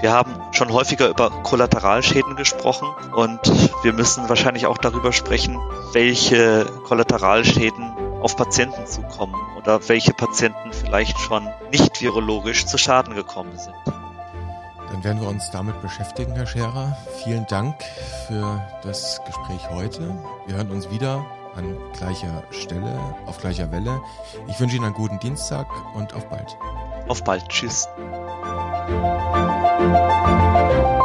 Wir 0.00 0.12
haben 0.12 0.34
schon 0.52 0.72
häufiger 0.72 1.08
über 1.08 1.30
Kollateralschäden 1.42 2.36
gesprochen 2.36 2.88
und 3.14 3.40
wir 3.82 3.92
müssen 3.92 4.28
wahrscheinlich 4.28 4.66
auch 4.66 4.78
darüber 4.78 5.12
sprechen, 5.12 5.58
welche 5.92 6.66
Kollateralschäden 6.84 7.92
auf 8.20 8.36
Patienten 8.36 8.86
zukommen 8.86 9.34
oder 9.56 9.88
welche 9.88 10.12
Patienten 10.12 10.72
vielleicht 10.72 11.18
schon 11.18 11.48
nicht 11.72 12.00
virologisch 12.00 12.66
zu 12.66 12.76
Schaden 12.76 13.14
gekommen 13.14 13.56
sind. 13.58 13.74
Dann 14.90 15.02
werden 15.02 15.20
wir 15.20 15.28
uns 15.28 15.50
damit 15.50 15.80
beschäftigen, 15.82 16.34
Herr 16.34 16.46
Scherer. 16.46 16.96
Vielen 17.24 17.46
Dank 17.46 17.74
für 18.26 18.62
das 18.82 19.20
Gespräch 19.26 19.68
heute. 19.70 20.14
Wir 20.46 20.56
hören 20.56 20.70
uns 20.70 20.90
wieder 20.90 21.24
an 21.56 21.76
gleicher 21.96 22.42
Stelle, 22.50 22.98
auf 23.26 23.38
gleicher 23.38 23.72
Welle. 23.72 24.00
Ich 24.46 24.60
wünsche 24.60 24.76
Ihnen 24.76 24.84
einen 24.84 24.94
guten 24.94 25.18
Dienstag 25.18 25.66
und 25.94 26.14
auf 26.14 26.28
bald. 26.28 26.56
Auf 27.08 27.24
bald. 27.24 27.48
Tschüss. 27.48 27.88
Música 29.78 30.95